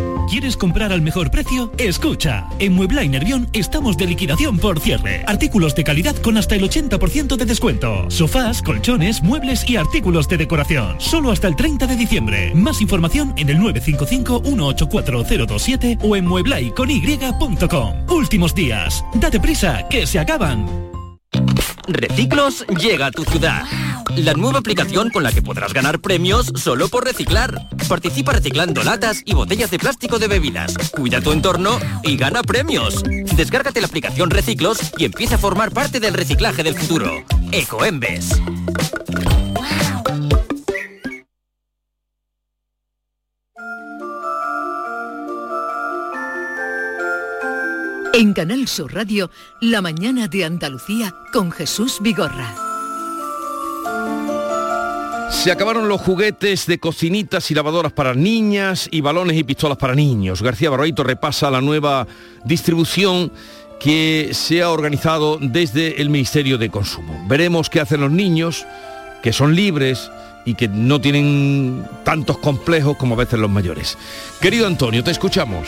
[0.31, 1.73] ¿Quieres comprar al mejor precio?
[1.77, 5.25] Escucha, en Muebla y Nervión estamos de liquidación por cierre.
[5.27, 8.09] Artículos de calidad con hasta el 80% de descuento.
[8.09, 10.95] Sofás, colchones, muebles y artículos de decoración.
[11.01, 12.55] Solo hasta el 30 de diciembre.
[12.55, 18.09] Más información en el 955-184027 o en mueblaiCony.com.
[18.09, 19.03] Últimos días.
[19.15, 20.65] Date prisa, que se acaban.
[21.89, 23.63] Reciclos llega a tu ciudad.
[24.17, 27.69] La nueva aplicación con la que podrás ganar premios solo por reciclar.
[27.87, 30.75] Participa reciclando latas y botellas de plástico de bebidas.
[30.91, 33.03] Cuida tu entorno y gana premios.
[33.35, 37.23] Descárgate la aplicación Reciclos y empieza a formar parte del reciclaje del futuro.
[37.51, 38.41] Ecoembes.
[48.13, 49.31] En Canal Sur Radio,
[49.61, 52.70] La mañana de Andalucía con Jesús Vigorra.
[55.31, 59.95] Se acabaron los juguetes de cocinitas y lavadoras para niñas y balones y pistolas para
[59.95, 60.43] niños.
[60.43, 62.05] García Barroito repasa la nueva
[62.45, 63.31] distribución
[63.79, 67.25] que se ha organizado desde el Ministerio de Consumo.
[67.27, 68.67] Veremos qué hacen los niños,
[69.23, 70.11] que son libres
[70.45, 73.97] y que no tienen tantos complejos como a veces los mayores.
[74.39, 75.67] Querido Antonio, te escuchamos.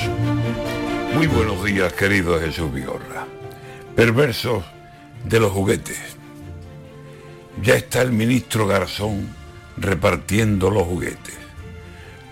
[1.15, 3.25] Muy buenos días, querido Jesús Vigorra.
[3.95, 4.63] Perversos
[5.23, 5.97] de los juguetes.
[7.63, 9.42] Ya está el ministro Garzón
[9.77, 11.37] repartiendo los juguetes.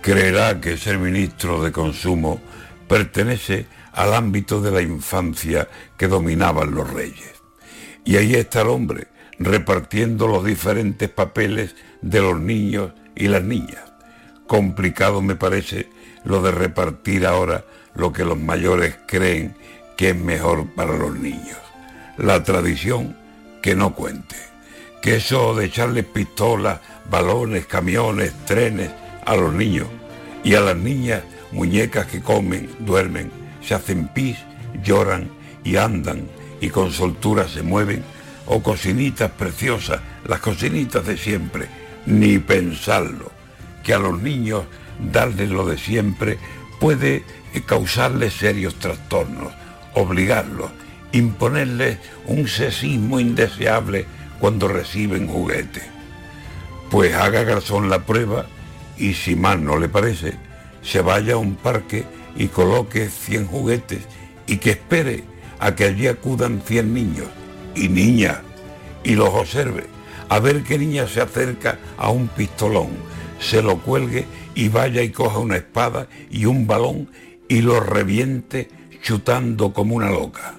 [0.00, 2.40] Creerá que ser ministro de Consumo
[2.88, 7.32] pertenece al ámbito de la infancia que dominaban los reyes.
[8.04, 13.82] Y ahí está el hombre repartiendo los diferentes papeles de los niños y las niñas.
[14.46, 15.88] Complicado me parece
[16.24, 17.64] lo de repartir ahora
[17.94, 19.54] lo que los mayores creen
[19.96, 21.58] que es mejor para los niños.
[22.16, 23.16] La tradición
[23.62, 24.36] que no cuente.
[25.00, 26.80] Que eso de echarles pistolas,
[27.10, 28.90] balones, camiones, trenes
[29.24, 29.88] a los niños
[30.44, 31.22] y a las niñas
[31.52, 33.30] muñecas que comen, duermen,
[33.62, 34.38] se hacen pis,
[34.82, 35.30] lloran
[35.64, 36.28] y andan
[36.60, 38.02] y con soltura se mueven,
[38.46, 41.66] o cocinitas preciosas, las cocinitas de siempre,
[42.06, 43.30] ni pensarlo,
[43.82, 44.64] que a los niños
[45.12, 46.38] darles lo de siempre
[46.80, 47.24] puede
[47.66, 49.52] causarles serios trastornos,
[49.94, 50.70] obligarlos,
[51.12, 54.06] imponerles un sexismo indeseable
[54.40, 55.84] cuando reciben juguetes.
[56.92, 58.44] Pues haga Garzón la prueba
[58.98, 60.34] y si mal no le parece,
[60.82, 62.04] se vaya a un parque
[62.36, 64.00] y coloque 100 juguetes
[64.46, 65.24] y que espere
[65.58, 67.28] a que allí acudan 100 niños
[67.74, 68.40] y niñas
[69.04, 69.86] y los observe,
[70.28, 72.90] a ver qué niña se acerca a un pistolón,
[73.40, 77.08] se lo cuelgue y vaya y coja una espada y un balón
[77.48, 78.68] y lo reviente
[79.00, 80.56] chutando como una loca.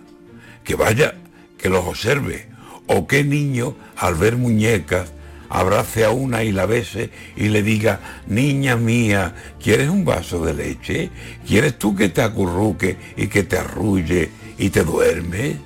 [0.63, 1.13] Que vaya,
[1.59, 2.47] que los observe,
[2.87, 5.13] o qué niño al ver muñecas
[5.53, 10.55] abrace a una y la bese y le diga, niña mía, ¿quieres un vaso de
[10.55, 11.11] leche?
[11.47, 15.57] ¿Quieres tú que te acurruque y que te arrulle y te duerme?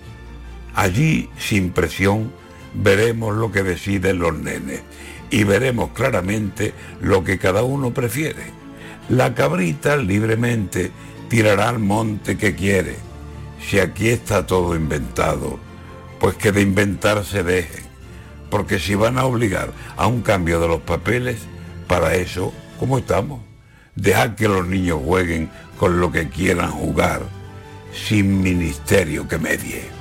[0.75, 2.33] Allí, sin presión,
[2.73, 4.81] veremos lo que deciden los nenes
[5.31, 8.43] y veremos claramente lo que cada uno prefiere.
[9.07, 10.91] La cabrita libremente
[11.29, 12.97] tirará al monte que quiere.
[13.65, 15.59] Si aquí está todo inventado,
[16.19, 17.86] pues que de inventar se deje.
[18.49, 21.39] Porque si van a obligar a un cambio de los papeles,
[21.87, 23.41] para eso, ¿cómo estamos?
[23.95, 27.21] Dejar que los niños jueguen con lo que quieran jugar,
[27.93, 29.96] sin ministerio que medie.